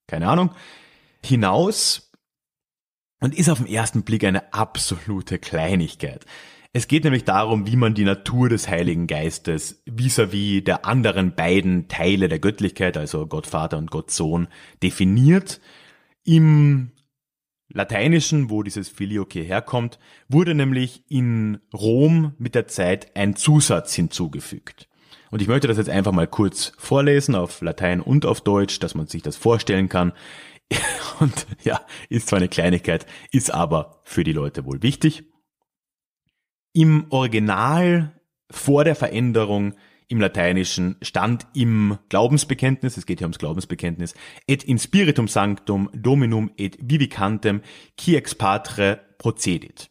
keine 0.07 0.29
Ahnung, 0.29 0.51
hinaus 1.23 2.11
und 3.19 3.37
ist 3.37 3.49
auf 3.49 3.57
den 3.57 3.67
ersten 3.67 4.03
Blick 4.03 4.23
eine 4.23 4.53
absolute 4.53 5.39
Kleinigkeit. 5.39 6.25
Es 6.71 6.87
geht 6.87 7.03
nämlich 7.03 7.25
darum, 7.25 7.67
wie 7.67 7.75
man 7.75 7.95
die 7.95 8.05
Natur 8.05 8.47
des 8.47 8.69
Heiligen 8.69 9.07
Geistes 9.07 9.81
vis-à-vis 9.87 10.59
-vis 10.59 10.63
der 10.63 10.85
anderen 10.85 11.35
beiden 11.35 11.87
Teile 11.87 12.29
der 12.29 12.39
Göttlichkeit, 12.39 12.95
also 12.95 13.25
Gott 13.25 13.47
Vater 13.47 13.77
und 13.77 13.91
Gott 13.91 14.11
Sohn, 14.11 14.47
definiert. 14.83 15.59
Im 16.23 16.91
Lateinischen, 17.69 18.49
wo 18.49 18.63
dieses 18.63 18.89
Filioque 18.89 19.43
herkommt, 19.43 19.99
wurde 20.27 20.55
nämlich 20.55 21.03
in 21.07 21.59
Rom 21.73 22.33
mit 22.37 22.55
der 22.55 22.67
Zeit 22.67 23.15
ein 23.15 23.35
Zusatz 23.35 23.93
hinzugefügt. 23.93 24.89
Und 25.31 25.41
ich 25.41 25.47
möchte 25.47 25.67
das 25.67 25.77
jetzt 25.77 25.89
einfach 25.89 26.11
mal 26.11 26.27
kurz 26.27 26.71
vorlesen 26.77 27.35
auf 27.35 27.61
Latein 27.61 28.01
und 28.01 28.25
auf 28.25 28.41
Deutsch, 28.41 28.79
dass 28.79 28.95
man 28.95 29.07
sich 29.07 29.21
das 29.21 29.35
vorstellen 29.35 29.87
kann. 29.87 30.13
Und 31.19 31.47
ja, 31.63 31.81
ist 32.09 32.27
zwar 32.27 32.37
eine 32.37 32.47
Kleinigkeit, 32.47 33.05
ist 33.31 33.53
aber 33.53 34.01
für 34.03 34.23
die 34.23 34.33
Leute 34.33 34.65
wohl 34.65 34.81
wichtig. 34.81 35.23
Im 36.73 37.07
Original 37.09 38.19
vor 38.51 38.83
der 38.83 38.95
Veränderung 38.95 39.75
im 40.09 40.19
Lateinischen 40.19 40.97
stand 41.01 41.47
im 41.53 41.97
Glaubensbekenntnis, 42.09 42.97
es 42.97 43.05
geht 43.05 43.19
hier 43.19 43.27
ums 43.27 43.37
Glaubensbekenntnis, 43.37 44.15
et 44.47 44.63
in 44.63 44.79
spiritum 44.79 45.27
sanctum 45.27 45.89
dominum 45.93 46.51
et 46.57 46.77
vivicantem 46.81 47.61
qui 47.95 48.15
ex 48.15 48.35
patre 48.35 48.99
procedit. 49.19 49.89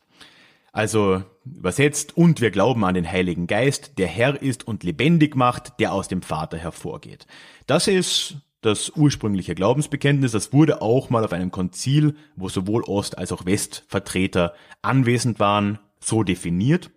Also 0.72 1.22
übersetzt, 1.44 2.16
und 2.16 2.40
wir 2.40 2.50
glauben 2.50 2.84
an 2.84 2.94
den 2.94 3.10
Heiligen 3.10 3.46
Geist, 3.46 3.98
der 3.98 4.08
Herr 4.08 4.42
ist 4.42 4.66
und 4.66 4.82
lebendig 4.82 5.34
macht, 5.36 5.80
der 5.80 5.92
aus 5.92 6.08
dem 6.08 6.22
Vater 6.22 6.58
hervorgeht. 6.58 7.26
Das 7.66 7.88
ist 7.88 8.36
das 8.60 8.90
ursprüngliche 8.96 9.54
Glaubensbekenntnis, 9.54 10.32
das 10.32 10.52
wurde 10.52 10.82
auch 10.82 11.10
mal 11.10 11.24
auf 11.24 11.32
einem 11.32 11.52
Konzil, 11.52 12.16
wo 12.34 12.48
sowohl 12.48 12.82
Ost- 12.82 13.16
als 13.16 13.30
auch 13.30 13.46
Westvertreter 13.46 14.52
anwesend 14.82 15.38
waren, 15.38 15.78
so 16.00 16.24
definiert. 16.24 16.90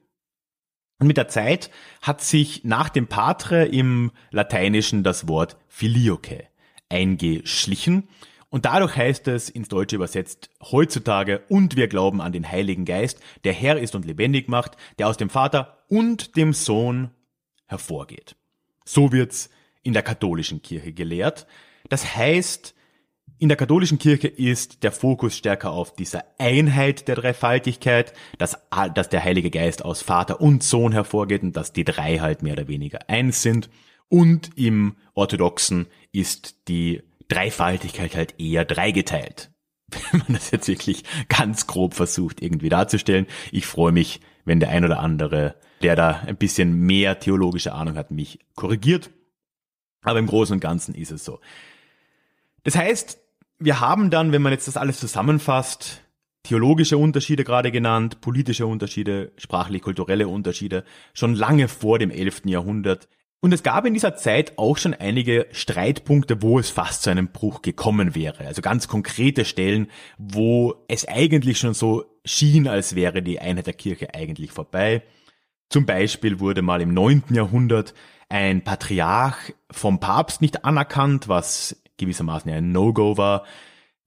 Und 1.02 1.08
mit 1.08 1.18
der 1.18 1.28
Zeit 1.28 1.72
hat 2.04 2.22
sich 2.22 2.64
nach 2.64 2.88
dem 2.88 3.08
Patre 3.08 3.66
im 3.66 4.12
Lateinischen 4.30 5.02
das 5.04 5.28
Wort 5.28 5.58
Filioque 5.68 6.48
eingeschlichen. 6.90 8.08
Und 8.50 8.66
dadurch 8.66 8.96
heißt 8.96 9.28
es 9.30 9.50
ins 9.50 9.68
Deutsche 9.68 9.96
übersetzt 9.96 10.52
heutzutage, 10.62 11.42
und 11.50 11.76
wir 11.76 11.88
glauben 11.88 12.22
an 12.22 12.34
den 12.34 12.48
Heiligen 12.48 12.86
Geist, 12.86 13.20
der 13.46 13.54
Herr 13.54 13.80
ist 13.80 13.96
und 13.96 14.06
lebendig 14.06 14.48
macht, 14.48 14.78
der 15.00 15.08
aus 15.08 15.18
dem 15.18 15.32
Vater 15.32 15.80
und 15.88 16.36
dem 16.36 16.54
Sohn 16.54 17.10
hervorgeht. 17.66 18.36
So 18.86 19.12
wird's 19.12 19.50
in 19.82 19.94
der 19.94 20.04
katholischen 20.04 20.62
Kirche 20.62 20.94
gelehrt. 20.94 21.48
Das 21.90 22.16
heißt, 22.16 22.76
in 23.42 23.50
der 23.50 23.58
katholischen 23.58 23.98
Kirche 23.98 24.28
ist 24.28 24.84
der 24.84 24.92
Fokus 24.92 25.36
stärker 25.36 25.72
auf 25.72 25.96
dieser 25.96 26.26
Einheit 26.38 27.08
der 27.08 27.16
Dreifaltigkeit, 27.16 28.14
dass, 28.38 28.56
dass 28.94 29.10
der 29.10 29.24
Heilige 29.24 29.50
Geist 29.50 29.84
aus 29.84 30.04
Vater 30.04 30.42
und 30.42 30.62
Sohn 30.62 30.92
hervorgeht 30.92 31.42
und 31.42 31.58
dass 31.58 31.74
die 31.74 31.84
drei 31.84 32.20
halt 32.20 32.44
mehr 32.44 32.54
oder 32.54 32.68
weniger 32.68 33.10
eins 33.10 33.42
sind. 33.42 33.72
Und 34.10 34.52
im 34.56 34.96
Orthodoxen 35.16 35.88
ist 36.12 36.68
die 36.68 37.02
Dreifaltigkeit 37.30 38.16
halt 38.16 38.36
eher 38.40 38.64
dreigeteilt. 38.64 39.50
Wenn 40.12 40.20
man 40.20 40.34
das 40.34 40.52
jetzt 40.52 40.68
wirklich 40.68 41.04
ganz 41.28 41.66
grob 41.66 41.96
versucht 41.96 42.44
irgendwie 42.44 42.70
darzustellen. 42.70 43.26
Ich 43.52 43.66
freue 43.66 43.92
mich, 43.92 44.22
wenn 44.46 44.60
der 44.60 44.70
ein 44.70 44.86
oder 44.86 45.00
andere, 45.00 45.56
der 45.82 45.96
da 45.96 46.22
ein 46.28 46.38
bisschen 46.38 46.74
mehr 46.74 47.20
theologische 47.20 47.74
Ahnung 47.74 47.96
hat, 47.96 48.12
mich 48.12 48.38
korrigiert. 48.56 49.10
Aber 50.04 50.20
im 50.20 50.28
Großen 50.28 50.54
und 50.54 50.60
Ganzen 50.60 50.94
ist 50.94 51.12
es 51.12 51.26
so. 51.26 51.40
Das 52.64 52.76
heißt, 52.76 53.20
wir 53.62 53.80
haben 53.80 54.10
dann, 54.10 54.32
wenn 54.32 54.42
man 54.42 54.52
jetzt 54.52 54.68
das 54.68 54.78
alles 54.78 55.00
zusammenfasst, 55.00 56.02
theologische 56.44 56.98
Unterschiede 56.98 57.44
gerade 57.44 57.72
genannt, 57.72 58.22
politische 58.22 58.66
Unterschiede, 58.66 59.32
sprachlich-kulturelle 59.38 60.28
Unterschiede, 60.28 60.84
schon 61.14 61.36
lange 61.36 61.68
vor 61.68 62.00
dem 62.00 62.10
11. 62.10 62.44
Jahrhundert 62.46 63.08
und 63.44 63.54
es 63.54 63.64
gab 63.64 63.86
in 63.86 63.96
dieser 63.96 64.16
Zeit 64.16 64.58
auch 64.60 64.78
schon 64.78 64.94
einige 64.94 65.48
Streitpunkte, 65.52 66.44
wo 66.44 66.60
es 66.60 66.70
fast 66.70 67.02
zu 67.02 67.10
einem 67.10 67.30
Bruch 67.30 67.64
gekommen 67.64 68.14
wäre. 68.14 68.46
Also 68.46 68.62
ganz 68.62 68.88
konkrete 68.88 69.46
Stellen, 69.46 69.88
wo 70.20 70.76
es 70.88 71.08
eigentlich 71.08 71.58
schon 71.58 71.74
so 71.74 72.06
schien, 72.24 72.68
als 72.68 72.96
wäre 72.96 73.24
die 73.24 73.40
Einheit 73.40 73.66
der 73.66 73.74
Kirche 73.74 74.14
eigentlich 74.14 74.52
vorbei. 74.52 75.02
Zum 75.70 75.88
Beispiel 75.88 76.40
wurde 76.40 76.62
mal 76.62 76.82
im 76.82 76.94
9. 76.94 77.24
Jahrhundert 77.32 77.96
ein 78.30 78.64
Patriarch 78.64 79.56
vom 79.72 80.00
Papst 80.00 80.42
nicht 80.42 80.64
anerkannt, 80.64 81.28
was 81.28 81.82
gewissermaßen 82.02 82.52
ein 82.52 82.72
No-Go 82.72 83.18
war. 83.18 83.44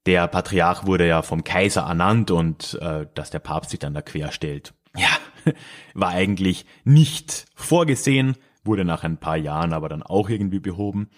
Der 0.07 0.29
Patriarch 0.29 0.87
wurde 0.87 1.07
ja 1.09 1.23
vom 1.23 1.45
Kaiser 1.45 1.83
ernannt 1.83 2.31
und 2.31 2.79
äh, 2.81 3.07
dass 3.15 3.31
der 3.31 3.39
Papst 3.39 3.71
sich 3.71 3.81
dann 3.81 3.95
da 3.95 4.03
querstellt. 4.03 4.75
Ja, 4.97 5.09
war 5.95 6.11
eigentlich 6.11 6.67
nicht 6.85 7.47
vorgesehen, 7.55 8.37
wurde 8.65 8.85
nach 8.85 9.03
ein 9.03 9.19
paar 9.19 9.37
Jahren 9.37 9.73
aber 9.73 9.89
dann 9.89 10.03
auch 10.03 10.29
irgendwie 10.29 10.61
behoben. 10.61 11.09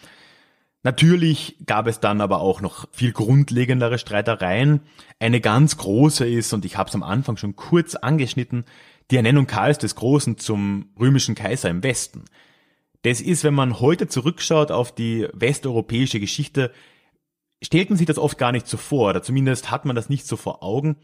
Natürlich 0.86 1.56
gab 1.66 1.88
es 1.88 1.98
dann 1.98 2.20
aber 2.20 2.40
auch 2.40 2.60
noch 2.60 2.86
viel 2.92 3.10
grundlegendere 3.10 3.98
Streitereien. 3.98 4.82
Eine 5.18 5.40
ganz 5.40 5.78
große 5.78 6.28
ist, 6.28 6.52
und 6.52 6.64
ich 6.64 6.76
habe 6.76 6.88
es 6.88 6.94
am 6.94 7.02
Anfang 7.02 7.36
schon 7.36 7.56
kurz 7.56 7.96
angeschnitten, 7.96 8.64
die 9.10 9.16
Ernennung 9.16 9.48
Karls 9.48 9.78
des 9.78 9.96
Großen 9.96 10.38
zum 10.38 10.90
römischen 10.98 11.34
Kaiser 11.34 11.70
im 11.70 11.82
Westen. 11.82 12.24
Das 13.06 13.20
ist, 13.20 13.44
wenn 13.44 13.54
man 13.54 13.78
heute 13.78 14.08
zurückschaut 14.08 14.72
auf 14.72 14.92
die 14.92 15.28
westeuropäische 15.32 16.18
Geschichte, 16.18 16.72
stellt 17.62 17.88
man 17.88 17.96
sich 17.96 18.06
das 18.06 18.18
oft 18.18 18.36
gar 18.36 18.50
nicht 18.50 18.66
so 18.66 18.76
vor, 18.76 19.10
oder 19.10 19.22
zumindest 19.22 19.70
hat 19.70 19.84
man 19.84 19.94
das 19.94 20.08
nicht 20.08 20.26
so 20.26 20.36
vor 20.36 20.64
Augen 20.64 20.96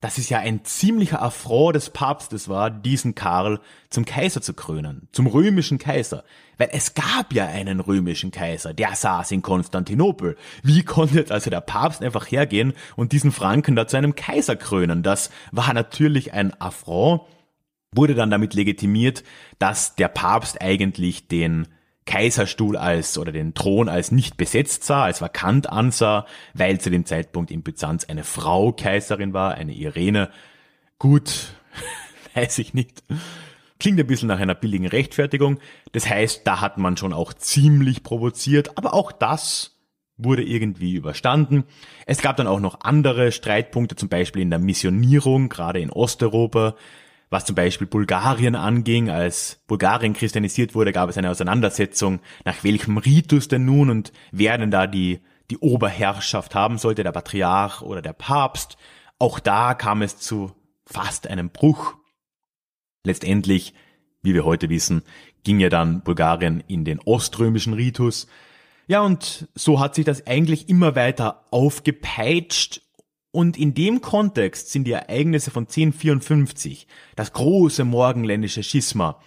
dass 0.00 0.18
es 0.18 0.28
ja 0.28 0.38
ein 0.38 0.64
ziemlicher 0.64 1.20
Affront 1.20 1.74
des 1.74 1.90
Papstes 1.90 2.48
war, 2.48 2.70
diesen 2.70 3.16
Karl 3.16 3.60
zum 3.90 4.04
Kaiser 4.04 4.40
zu 4.40 4.54
krönen, 4.54 5.08
zum 5.10 5.26
römischen 5.26 5.78
Kaiser. 5.78 6.22
Weil 6.56 6.70
es 6.72 6.94
gab 6.94 7.32
ja 7.32 7.46
einen 7.46 7.80
römischen 7.80 8.30
Kaiser, 8.30 8.72
der 8.72 8.94
saß 8.94 9.32
in 9.32 9.42
Konstantinopel. 9.42 10.36
Wie 10.62 10.84
konnte 10.84 11.16
jetzt 11.16 11.32
also 11.32 11.50
der 11.50 11.60
Papst 11.60 12.02
einfach 12.02 12.30
hergehen 12.30 12.74
und 12.94 13.10
diesen 13.10 13.32
Franken 13.32 13.74
da 13.74 13.88
zu 13.88 13.96
einem 13.96 14.14
Kaiser 14.14 14.54
krönen? 14.54 15.02
Das 15.02 15.30
war 15.50 15.72
natürlich 15.74 16.32
ein 16.32 16.58
Affront, 16.60 17.22
wurde 17.92 18.14
dann 18.14 18.30
damit 18.30 18.54
legitimiert, 18.54 19.24
dass 19.58 19.94
der 19.96 20.08
Papst 20.08 20.60
eigentlich 20.60 21.28
den 21.28 21.68
Kaiserstuhl 22.08 22.76
als 22.76 23.18
oder 23.18 23.32
den 23.32 23.52
Thron 23.52 23.88
als 23.88 24.12
nicht 24.12 24.38
besetzt 24.38 24.84
sah, 24.84 25.04
als 25.04 25.20
vakant 25.20 25.68
ansah, 25.68 26.26
weil 26.54 26.80
zu 26.80 26.90
dem 26.90 27.04
Zeitpunkt 27.04 27.50
in 27.50 27.62
Byzanz 27.62 28.06
eine 28.06 28.24
Frau 28.24 28.72
Kaiserin 28.72 29.34
war, 29.34 29.54
eine 29.54 29.74
Irene. 29.74 30.30
Gut, 30.98 31.54
weiß 32.34 32.58
ich 32.58 32.72
nicht. 32.72 33.04
Klingt 33.78 34.00
ein 34.00 34.06
bisschen 34.06 34.28
nach 34.28 34.40
einer 34.40 34.54
billigen 34.54 34.86
Rechtfertigung. 34.86 35.58
Das 35.92 36.08
heißt, 36.08 36.46
da 36.46 36.62
hat 36.62 36.78
man 36.78 36.96
schon 36.96 37.12
auch 37.12 37.34
ziemlich 37.34 38.02
provoziert, 38.02 38.76
aber 38.78 38.94
auch 38.94 39.12
das 39.12 39.76
wurde 40.16 40.42
irgendwie 40.42 40.94
überstanden. 40.94 41.64
Es 42.06 42.22
gab 42.22 42.36
dann 42.36 42.48
auch 42.48 42.58
noch 42.58 42.80
andere 42.80 43.32
Streitpunkte, 43.32 43.96
zum 43.96 44.08
Beispiel 44.08 44.42
in 44.42 44.50
der 44.50 44.58
Missionierung, 44.58 45.50
gerade 45.50 45.80
in 45.80 45.90
Osteuropa 45.90 46.74
was 47.30 47.44
zum 47.44 47.54
Beispiel 47.54 47.86
Bulgarien 47.86 48.54
anging, 48.54 49.10
als 49.10 49.62
Bulgarien 49.66 50.14
christianisiert 50.14 50.74
wurde, 50.74 50.92
gab 50.92 51.10
es 51.10 51.18
eine 51.18 51.30
Auseinandersetzung, 51.30 52.20
nach 52.44 52.64
welchem 52.64 52.96
Ritus 52.98 53.48
denn 53.48 53.64
nun 53.64 53.90
und 53.90 54.12
wer 54.32 54.56
denn 54.56 54.70
da 54.70 54.86
die, 54.86 55.20
die 55.50 55.58
Oberherrschaft 55.58 56.54
haben 56.54 56.78
sollte, 56.78 57.02
der 57.02 57.12
Patriarch 57.12 57.82
oder 57.82 58.02
der 58.02 58.12
Papst. 58.12 58.76
Auch 59.18 59.40
da 59.40 59.74
kam 59.74 60.02
es 60.02 60.18
zu 60.18 60.52
fast 60.86 61.26
einem 61.26 61.50
Bruch. 61.50 61.94
Letztendlich, 63.04 63.74
wie 64.22 64.34
wir 64.34 64.44
heute 64.44 64.68
wissen, 64.68 65.02
ging 65.44 65.60
ja 65.60 65.68
dann 65.68 66.02
Bulgarien 66.02 66.62
in 66.66 66.84
den 66.84 67.00
oströmischen 67.00 67.74
Ritus. 67.74 68.26
Ja, 68.86 69.02
und 69.02 69.48
so 69.54 69.80
hat 69.80 69.94
sich 69.94 70.04
das 70.04 70.26
eigentlich 70.26 70.68
immer 70.68 70.96
weiter 70.96 71.44
aufgepeitscht 71.50 72.82
und 73.38 73.56
in 73.56 73.72
dem 73.72 74.00
Kontext 74.00 74.72
sind 74.72 74.82
die 74.82 74.90
Ereignisse 74.90 75.52
von 75.52 75.62
1054, 75.62 76.88
das 77.14 77.32
große 77.32 77.84
morgenländische 77.84 78.64
Schisma, 78.64 79.20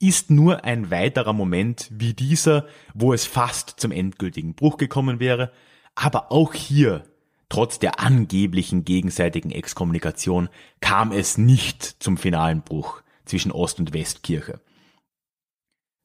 ist 0.00 0.30
nur 0.30 0.64
ein 0.64 0.90
weiterer 0.90 1.34
Moment 1.34 1.86
wie 1.90 2.14
dieser, 2.14 2.66
wo 2.94 3.12
es 3.12 3.26
fast 3.26 3.78
zum 3.78 3.92
endgültigen 3.92 4.54
Bruch 4.54 4.78
gekommen 4.78 5.20
wäre, 5.20 5.52
aber 5.94 6.32
auch 6.32 6.54
hier, 6.54 7.04
trotz 7.50 7.78
der 7.78 8.00
angeblichen 8.00 8.86
gegenseitigen 8.86 9.50
Exkommunikation, 9.50 10.48
kam 10.80 11.12
es 11.12 11.36
nicht 11.36 11.82
zum 12.02 12.16
finalen 12.16 12.62
Bruch 12.62 13.02
zwischen 13.26 13.52
Ost- 13.52 13.80
und 13.80 13.92
Westkirche. 13.92 14.62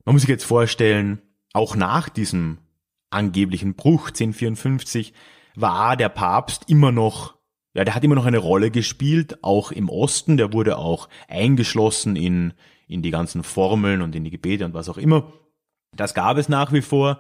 Man 0.04 0.15
muss 0.15 0.23
sich 0.23 0.30
jetzt 0.30 0.43
vorstellen, 0.43 1.21
auch 1.54 1.78
nach 1.78 2.10
diesem 2.10 2.58
angeblichen 3.10 3.76
Bruch 3.76 4.10
1054 4.10 5.13
war 5.56 5.95
der 5.95 6.10
Papst 6.10 6.69
immer 6.69 6.91
noch 6.91 7.41
ja, 7.74 7.84
der 7.84 7.96
hat 7.96 8.04
immer 8.04 8.16
noch 8.16 8.26
eine 8.26 8.38
Rolle 8.38 8.72
gespielt, 8.72 9.44
auch 9.44 9.72
im 9.72 9.90
Osten. 9.90 10.38
Der 10.38 10.54
wurde 10.54 10.78
auch 10.78 11.10
eingeschlossen 11.28 12.16
in, 12.16 12.54
in 12.88 13.02
die 13.02 13.12
ganzen 13.12 13.44
Formeln 13.44 14.02
und 14.02 14.16
in 14.16 14.24
die 14.24 14.32
Gebete 14.32 14.66
und 14.66 14.74
was 14.74 14.90
auch 14.90 14.98
immer. 14.98 15.34
Das 15.96 16.14
gab 16.14 16.38
es 16.38 16.50
nach 16.50 16.72
wie 16.72 16.82
vor. 16.82 17.20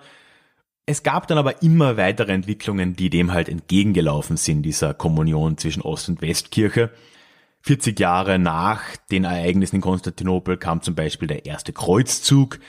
Es 0.85 1.01
gab 1.01 1.27
dann 1.27 1.37
aber 1.37 1.61
immer 1.63 1.97
weitere 1.97 2.33
Entwicklungen, 2.33 2.95
die 2.95 3.09
dem 3.09 3.31
halt 3.31 3.49
entgegengelaufen 3.49 4.37
sind, 4.37 4.63
dieser 4.63 4.93
Kommunion 4.93 5.57
zwischen 5.57 5.81
Ost- 5.81 6.09
und 6.09 6.21
Westkirche. 6.21 6.91
40 7.61 7.97
Jahre 7.99 8.37
nach 8.37 8.81
den 9.09 9.23
Ereignissen 9.23 9.77
in 9.77 9.81
Konstantinopel 9.81 10.57
kam 10.57 10.81
zum 10.81 10.95
Beispiel 10.95 11.29
der 11.29 11.45
erste 11.45 11.71
Kreuzzug 11.71 12.59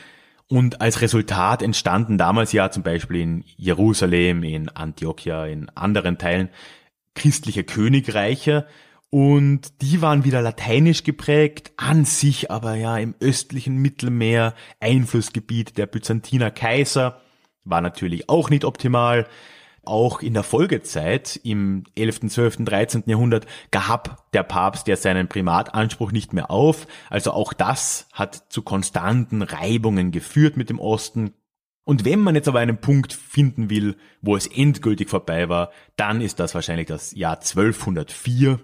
und 0.46 0.80
als 0.80 1.00
Resultat 1.00 1.62
entstanden 1.62 2.16
damals 2.16 2.52
ja 2.52 2.70
zum 2.70 2.82
Beispiel 2.82 3.20
in 3.20 3.44
Jerusalem, 3.56 4.44
in 4.44 4.68
Antiochia, 4.68 5.46
in 5.46 5.68
anderen 5.70 6.16
Teilen 6.16 6.50
christliche 7.14 7.64
Königreiche 7.64 8.66
und 9.14 9.80
die 9.80 10.02
waren 10.02 10.24
wieder 10.24 10.42
lateinisch 10.42 11.04
geprägt, 11.04 11.72
an 11.76 12.04
sich 12.04 12.50
aber 12.50 12.74
ja 12.74 12.98
im 12.98 13.14
östlichen 13.20 13.76
Mittelmeer 13.76 14.54
Einflussgebiet 14.80 15.78
der 15.78 15.86
Byzantiner 15.86 16.50
Kaiser, 16.50 17.20
war 17.62 17.80
natürlich 17.80 18.28
auch 18.28 18.50
nicht 18.50 18.64
optimal. 18.64 19.28
Auch 19.84 20.20
in 20.20 20.34
der 20.34 20.42
Folgezeit 20.42 21.38
im 21.44 21.84
11., 21.94 22.28
12., 22.30 22.64
13. 22.64 23.04
Jahrhundert 23.06 23.46
gab 23.70 24.32
der 24.32 24.42
Papst 24.42 24.88
ja 24.88 24.96
seinen 24.96 25.28
Primatanspruch 25.28 26.10
nicht 26.10 26.32
mehr 26.32 26.50
auf. 26.50 26.88
Also 27.08 27.32
auch 27.32 27.52
das 27.52 28.08
hat 28.12 28.46
zu 28.48 28.62
konstanten 28.62 29.42
Reibungen 29.42 30.10
geführt 30.10 30.56
mit 30.56 30.70
dem 30.70 30.80
Osten. 30.80 31.34
Und 31.84 32.04
wenn 32.04 32.20
man 32.20 32.34
jetzt 32.34 32.48
aber 32.48 32.60
einen 32.60 32.78
Punkt 32.78 33.12
finden 33.12 33.68
will, 33.68 33.96
wo 34.22 34.36
es 34.36 34.46
endgültig 34.46 35.10
vorbei 35.10 35.48
war, 35.48 35.70
dann 35.96 36.20
ist 36.20 36.40
das 36.40 36.54
wahrscheinlich 36.54 36.86
das 36.86 37.14
Jahr 37.14 37.36
1204. 37.36 38.58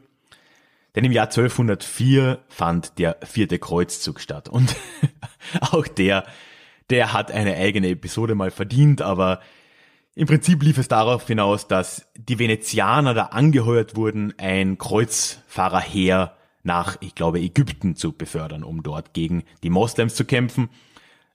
Denn 0.94 1.04
im 1.04 1.12
Jahr 1.12 1.26
1204 1.26 2.38
fand 2.48 2.98
der 2.98 3.18
vierte 3.22 3.58
Kreuzzug 3.58 4.20
statt. 4.20 4.48
Und 4.48 4.74
auch 5.60 5.86
der, 5.86 6.24
der 6.88 7.12
hat 7.12 7.30
eine 7.30 7.56
eigene 7.56 7.88
Episode 7.88 8.34
mal 8.34 8.50
verdient, 8.50 9.02
aber 9.02 9.40
im 10.14 10.26
Prinzip 10.26 10.62
lief 10.62 10.78
es 10.78 10.88
darauf 10.88 11.26
hinaus, 11.26 11.68
dass 11.68 12.08
die 12.16 12.38
Venezianer 12.38 13.14
da 13.14 13.26
angeheuert 13.26 13.96
wurden, 13.96 14.34
ein 14.38 14.76
Kreuzfahrerheer 14.76 16.36
nach, 16.62 16.96
ich 17.00 17.14
glaube, 17.14 17.40
Ägypten 17.40 17.96
zu 17.96 18.12
befördern, 18.12 18.64
um 18.64 18.82
dort 18.82 19.14
gegen 19.14 19.44
die 19.62 19.70
Moslems 19.70 20.14
zu 20.14 20.24
kämpfen. 20.24 20.68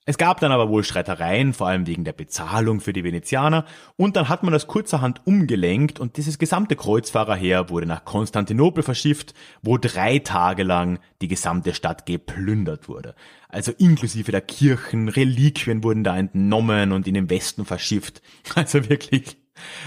Es 0.08 0.18
gab 0.18 0.38
dann 0.38 0.52
aber 0.52 0.68
wohl 0.68 0.84
Streitereien, 0.84 1.52
vor 1.52 1.66
allem 1.66 1.88
wegen 1.88 2.04
der 2.04 2.12
Bezahlung 2.12 2.80
für 2.80 2.92
die 2.92 3.02
Venezianer, 3.02 3.64
und 3.96 4.14
dann 4.14 4.28
hat 4.28 4.44
man 4.44 4.52
das 4.52 4.68
kurzerhand 4.68 5.26
umgelenkt 5.26 5.98
und 5.98 6.16
dieses 6.16 6.38
gesamte 6.38 6.76
Kreuzfahrerheer 6.76 7.70
wurde 7.70 7.86
nach 7.86 8.04
Konstantinopel 8.04 8.84
verschifft, 8.84 9.34
wo 9.62 9.78
drei 9.78 10.20
Tage 10.20 10.62
lang 10.62 11.00
die 11.20 11.26
gesamte 11.26 11.74
Stadt 11.74 12.06
geplündert 12.06 12.88
wurde. 12.88 13.16
Also 13.48 13.72
inklusive 13.72 14.30
der 14.30 14.42
Kirchen, 14.42 15.08
Reliquien 15.08 15.82
wurden 15.82 16.04
da 16.04 16.16
entnommen 16.16 16.92
und 16.92 17.08
in 17.08 17.14
den 17.14 17.28
Westen 17.28 17.64
verschifft. 17.64 18.22
Also 18.54 18.88
wirklich, 18.88 19.36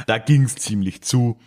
da 0.05 0.17
ging's 0.17 0.55
ziemlich 0.55 1.01
zu. 1.01 1.39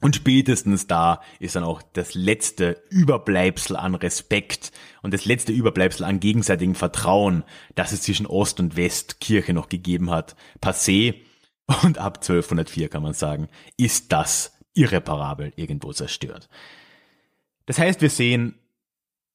Und 0.00 0.14
spätestens 0.14 0.86
da 0.86 1.20
ist 1.40 1.56
dann 1.56 1.64
auch 1.64 1.82
das 1.92 2.14
letzte 2.14 2.82
Überbleibsel 2.88 3.76
an 3.76 3.96
Respekt 3.96 4.70
und 5.02 5.12
das 5.12 5.24
letzte 5.24 5.52
Überbleibsel 5.52 6.04
an 6.04 6.20
gegenseitigem 6.20 6.76
Vertrauen, 6.76 7.42
das 7.74 7.92
es 7.92 8.02
zwischen 8.02 8.26
Ost- 8.26 8.60
und 8.60 8.76
Westkirche 8.76 9.52
noch 9.52 9.68
gegeben 9.68 10.10
hat, 10.10 10.36
passé. 10.60 11.16
Und 11.82 11.98
ab 11.98 12.18
1204 12.18 12.88
kann 12.88 13.02
man 13.02 13.12
sagen, 13.12 13.48
ist 13.76 14.12
das 14.12 14.52
irreparabel 14.74 15.52
irgendwo 15.56 15.92
zerstört. 15.92 16.48
Das 17.66 17.78
heißt, 17.78 18.00
wir 18.00 18.10
sehen, 18.10 18.54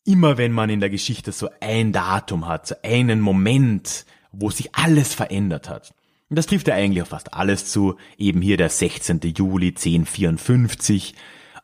immer 0.06 0.38
wenn 0.38 0.54
man 0.54 0.70
in 0.70 0.80
der 0.80 0.90
Geschichte 0.90 1.32
so 1.34 1.50
ein 1.60 1.92
Datum 1.92 2.48
hat, 2.48 2.68
so 2.68 2.76
einen 2.84 3.20
Moment, 3.20 4.06
wo 4.32 4.50
sich 4.50 4.74
alles 4.74 5.14
verändert 5.14 5.70
hat, 5.70 5.94
das 6.36 6.48
trifft 6.48 6.68
ja 6.68 6.76
eigentlich 6.76 7.02
auf 7.02 7.10
fast 7.10 7.34
alles 7.34 7.70
zu. 7.70 7.98
Eben 8.18 8.42
hier 8.42 8.58
der 8.58 8.70
16. 8.70 9.20
Juli 9.36 9.70
1054. 9.70 11.16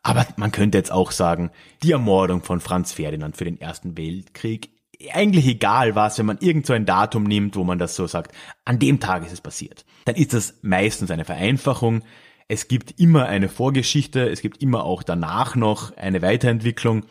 Aber 0.02 0.26
man 0.36 0.52
könnte 0.52 0.78
jetzt 0.78 0.92
auch 0.92 1.10
sagen, 1.10 1.50
die 1.82 1.92
Ermordung 1.92 2.42
von 2.42 2.60
Franz 2.60 2.92
Ferdinand 2.92 3.36
für 3.36 3.44
den 3.44 3.60
Ersten 3.60 3.96
Weltkrieg. 3.96 4.70
Eigentlich 5.12 5.46
egal 5.46 5.94
was, 5.94 6.18
wenn 6.18 6.26
man 6.26 6.38
irgend 6.40 6.66
so 6.66 6.72
ein 6.72 6.86
Datum 6.86 7.24
nimmt, 7.24 7.56
wo 7.56 7.64
man 7.64 7.78
das 7.78 7.96
so 7.96 8.06
sagt, 8.06 8.34
an 8.64 8.78
dem 8.78 9.00
Tag 9.00 9.24
ist 9.24 9.32
es 9.32 9.40
passiert. 9.40 9.84
Dann 10.04 10.14
ist 10.14 10.34
das 10.34 10.54
meistens 10.62 11.10
eine 11.10 11.24
Vereinfachung. 11.24 12.02
Es 12.48 12.68
gibt 12.68 12.98
immer 12.98 13.26
eine 13.26 13.48
Vorgeschichte, 13.48 14.28
es 14.28 14.42
gibt 14.42 14.60
immer 14.62 14.84
auch 14.84 15.02
danach 15.02 15.54
noch 15.54 15.96
eine 15.96 16.20
Weiterentwicklung. 16.20 17.04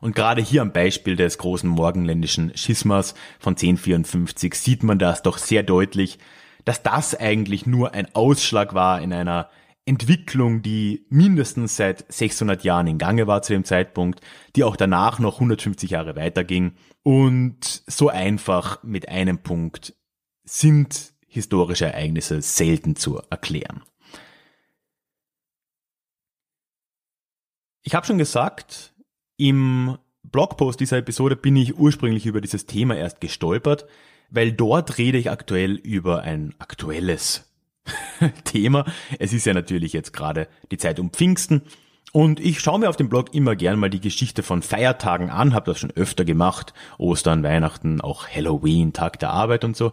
Und 0.00 0.14
gerade 0.14 0.42
hier 0.42 0.62
am 0.62 0.72
Beispiel 0.72 1.16
des 1.16 1.38
großen 1.38 1.68
morgenländischen 1.68 2.56
Schismas 2.56 3.14
von 3.38 3.52
1054 3.52 4.54
sieht 4.54 4.82
man 4.82 4.98
das 4.98 5.22
doch 5.22 5.38
sehr 5.38 5.62
deutlich, 5.62 6.18
dass 6.64 6.82
das 6.82 7.14
eigentlich 7.14 7.66
nur 7.66 7.94
ein 7.94 8.14
Ausschlag 8.14 8.74
war 8.74 9.00
in 9.00 9.12
einer 9.12 9.50
Entwicklung, 9.86 10.62
die 10.62 11.04
mindestens 11.10 11.76
seit 11.76 12.10
600 12.10 12.64
Jahren 12.64 12.86
in 12.86 12.98
Gange 12.98 13.26
war 13.26 13.42
zu 13.42 13.52
dem 13.52 13.64
Zeitpunkt, 13.64 14.20
die 14.56 14.64
auch 14.64 14.76
danach 14.76 15.18
noch 15.18 15.34
150 15.34 15.90
Jahre 15.90 16.16
weiterging. 16.16 16.72
Und 17.02 17.82
so 17.86 18.08
einfach 18.08 18.82
mit 18.82 19.08
einem 19.08 19.38
Punkt 19.38 19.94
sind 20.44 21.12
historische 21.26 21.86
Ereignisse 21.86 22.40
selten 22.40 22.96
zu 22.96 23.20
erklären. 23.28 23.82
Ich 27.82 27.94
habe 27.94 28.06
schon 28.06 28.16
gesagt, 28.16 28.94
im 29.36 29.98
Blogpost 30.22 30.80
dieser 30.80 30.96
Episode 30.96 31.36
bin 31.36 31.56
ich 31.56 31.76
ursprünglich 31.76 32.24
über 32.24 32.40
dieses 32.40 32.64
Thema 32.64 32.96
erst 32.96 33.20
gestolpert, 33.20 33.86
weil 34.34 34.52
dort 34.52 34.98
rede 34.98 35.18
ich 35.18 35.30
aktuell 35.30 35.74
über 35.74 36.22
ein 36.22 36.54
aktuelles 36.58 37.52
Thema. 38.44 38.84
Es 39.18 39.32
ist 39.32 39.46
ja 39.46 39.54
natürlich 39.54 39.92
jetzt 39.92 40.12
gerade 40.12 40.48
die 40.70 40.78
Zeit 40.78 40.98
um 40.98 41.10
Pfingsten 41.10 41.62
und 42.12 42.40
ich 42.40 42.60
schaue 42.60 42.78
mir 42.78 42.88
auf 42.88 42.96
dem 42.96 43.08
Blog 43.08 43.34
immer 43.34 43.56
gern 43.56 43.78
mal 43.78 43.90
die 43.90 44.00
Geschichte 44.00 44.42
von 44.42 44.62
Feiertagen 44.62 45.30
an, 45.30 45.54
habe 45.54 45.70
das 45.70 45.80
schon 45.80 45.90
öfter 45.90 46.24
gemacht, 46.24 46.72
Ostern, 46.98 47.42
Weihnachten, 47.42 48.00
auch 48.00 48.28
Halloween, 48.28 48.92
Tag 48.92 49.18
der 49.18 49.30
Arbeit 49.30 49.64
und 49.64 49.76
so 49.76 49.92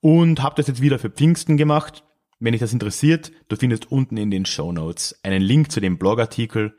und 0.00 0.42
habe 0.42 0.54
das 0.56 0.68
jetzt 0.68 0.80
wieder 0.80 0.98
für 0.98 1.10
Pfingsten 1.10 1.56
gemacht. 1.56 2.04
Wenn 2.38 2.52
dich 2.52 2.60
das 2.60 2.72
interessiert, 2.72 3.32
du 3.48 3.56
findest 3.56 3.90
unten 3.90 4.16
in 4.16 4.30
den 4.30 4.46
Show 4.46 4.70
Notes 4.72 5.18
einen 5.22 5.42
Link 5.42 5.72
zu 5.72 5.80
dem 5.80 5.98
Blogartikel. 5.98 6.76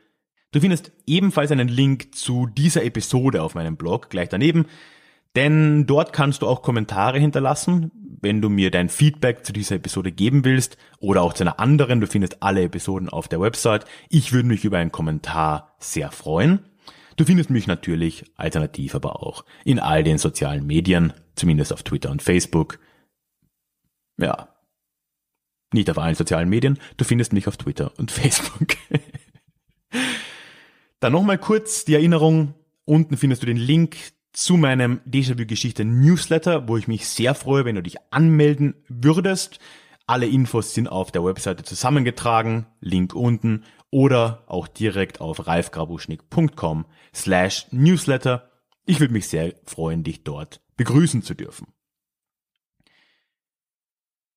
Du 0.52 0.60
findest 0.60 0.92
ebenfalls 1.06 1.50
einen 1.50 1.68
Link 1.68 2.14
zu 2.14 2.46
dieser 2.46 2.84
Episode 2.84 3.42
auf 3.42 3.54
meinem 3.54 3.76
Blog 3.76 4.08
gleich 4.08 4.28
daneben. 4.28 4.66
Denn 5.38 5.86
dort 5.86 6.12
kannst 6.12 6.42
du 6.42 6.48
auch 6.48 6.62
Kommentare 6.62 7.20
hinterlassen, 7.20 7.92
wenn 8.20 8.42
du 8.42 8.48
mir 8.48 8.72
dein 8.72 8.88
Feedback 8.88 9.46
zu 9.46 9.52
dieser 9.52 9.76
Episode 9.76 10.10
geben 10.10 10.44
willst 10.44 10.76
oder 10.98 11.22
auch 11.22 11.32
zu 11.32 11.44
einer 11.44 11.60
anderen. 11.60 12.00
Du 12.00 12.08
findest 12.08 12.42
alle 12.42 12.64
Episoden 12.64 13.08
auf 13.08 13.28
der 13.28 13.40
Website. 13.40 13.84
Ich 14.08 14.32
würde 14.32 14.48
mich 14.48 14.64
über 14.64 14.78
einen 14.78 14.90
Kommentar 14.90 15.76
sehr 15.78 16.10
freuen. 16.10 16.64
Du 17.14 17.24
findest 17.24 17.50
mich 17.50 17.68
natürlich 17.68 18.24
alternativ 18.34 18.96
aber 18.96 19.22
auch 19.22 19.44
in 19.64 19.78
all 19.78 20.02
den 20.02 20.18
sozialen 20.18 20.66
Medien, 20.66 21.12
zumindest 21.36 21.72
auf 21.72 21.84
Twitter 21.84 22.10
und 22.10 22.20
Facebook. 22.20 22.80
Ja, 24.20 24.48
nicht 25.72 25.88
auf 25.88 25.98
allen 25.98 26.16
sozialen 26.16 26.48
Medien. 26.48 26.80
Du 26.96 27.04
findest 27.04 27.32
mich 27.32 27.46
auf 27.46 27.56
Twitter 27.56 27.92
und 27.96 28.10
Facebook. 28.10 28.70
Dann 30.98 31.12
nochmal 31.12 31.38
kurz 31.38 31.84
die 31.84 31.94
Erinnerung. 31.94 32.54
Unten 32.84 33.16
findest 33.16 33.42
du 33.42 33.46
den 33.46 33.56
Link 33.56 34.17
zu 34.32 34.56
meinem 34.56 35.00
Déjà-vu-Geschichte 35.04 35.84
Newsletter, 35.84 36.68
wo 36.68 36.76
ich 36.76 36.88
mich 36.88 37.06
sehr 37.08 37.34
freue, 37.34 37.64
wenn 37.64 37.76
du 37.76 37.82
dich 37.82 37.96
anmelden 38.10 38.74
würdest. 38.88 39.58
Alle 40.06 40.26
Infos 40.26 40.74
sind 40.74 40.88
auf 40.88 41.12
der 41.12 41.24
Webseite 41.24 41.64
zusammengetragen, 41.64 42.66
Link 42.80 43.14
unten 43.14 43.64
oder 43.90 44.44
auch 44.46 44.68
direkt 44.68 45.20
auf 45.20 45.46
ralfgrabuschnick.com 45.46 46.86
slash 47.14 47.66
newsletter. 47.70 48.50
Ich 48.84 49.00
würde 49.00 49.12
mich 49.12 49.28
sehr 49.28 49.54
freuen, 49.64 50.04
dich 50.04 50.24
dort 50.24 50.60
begrüßen 50.76 51.22
zu 51.22 51.34
dürfen. 51.34 51.68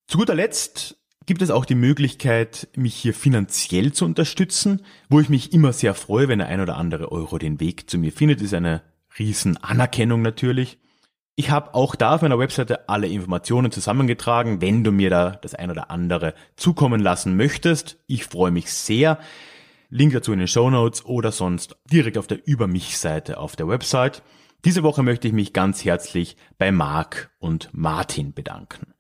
Zu 0.08 0.18
guter 0.18 0.36
Letzt 0.36 0.98
gibt 1.26 1.42
es 1.42 1.52
auch 1.52 1.64
die 1.64 1.76
Möglichkeit, 1.76 2.68
mich 2.76 2.96
hier 2.96 3.14
finanziell 3.14 3.94
zu 3.94 4.04
unterstützen, 4.04 4.82
wo 5.10 5.20
ich 5.20 5.30
mich 5.30 5.54
immer 5.54 5.72
sehr 5.72 5.94
freue, 5.94 6.28
wenn 6.28 6.40
der 6.40 6.50
ein 6.50 6.60
oder 6.60 6.76
andere 6.76 7.12
Euro 7.12 7.38
den 7.38 7.60
Weg 7.60 7.90
zu 7.90 7.98
mir 7.98 8.12
findet, 8.12 8.42
ist 8.42 8.54
eine 8.54 8.82
Riesenanerkennung 9.18 10.22
natürlich. 10.22 10.80
Ich 11.36 11.50
habe 11.50 11.74
auch 11.74 11.96
da 11.96 12.16
auf 12.16 12.22
meiner 12.22 12.40
Webseite 12.40 12.90
alle 12.90 13.08
Informationen 13.08 13.72
zusammengetragen, 13.72 14.62
wenn 14.62 14.84
du 14.84 14.92
mir 14.92 15.10
da 15.10 15.32
das 15.32 15.56
ein 15.56 15.72
oder 15.72 15.90
andere 15.90 16.34
zukommen 16.56 17.02
lassen 17.02 17.36
möchtest. 17.36 17.98
Ich 18.08 18.26
freue 18.26 18.52
mich 18.52 18.72
sehr. 18.72 19.18
Link 19.90 20.14
dazu 20.14 20.34
in 20.34 20.40
den 20.40 20.48
Show 20.48 20.70
Notes 20.70 21.04
oder 21.06 21.32
sonst 21.32 21.76
direkt 21.92 22.18
auf 22.18 22.28
der 22.28 22.46
Über 22.46 22.68
mich 22.68 22.98
Seite 22.98 23.38
auf 23.38 23.56
der 23.56 23.68
Website. 23.68 24.24
Diese 24.64 24.84
Woche 24.84 25.04
möchte 25.04 25.28
ich 25.28 25.34
mich 25.34 25.54
ganz 25.54 25.84
herzlich 25.84 26.38
bei 26.58 26.72
Marc 26.72 27.32
und 27.40 27.70
Martin 27.74 28.34
bedanken. 28.34 28.94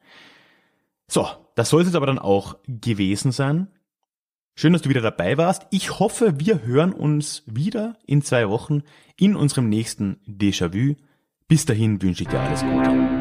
So, 1.08 1.28
das 1.56 1.70
soll 1.70 1.82
es 1.82 1.88
jetzt 1.88 1.96
aber 1.96 2.08
dann 2.08 2.20
auch 2.20 2.56
gewesen 2.68 3.32
sein. 3.32 3.68
Schön, 4.56 4.74
dass 4.74 4.82
du 4.82 4.90
wieder 4.90 5.02
dabei 5.02 5.38
warst. 5.38 5.68
Ich 5.72 6.00
hoffe, 6.00 6.40
wir 6.40 6.64
hören 6.64 6.94
uns 6.94 7.44
wieder 7.46 7.98
in 8.06 8.22
zwei 8.22 8.50
Wochen 8.50 8.84
in 9.18 9.36
unserem 9.36 9.70
nächsten 9.70 10.20
Déjà-vu. 10.28 10.96
Bis 11.48 11.66
dahin 11.66 12.02
wünsche 12.02 12.24
ich 12.24 12.30
dir 12.30 12.40
alles 12.40 12.62
Gute. 12.62 13.21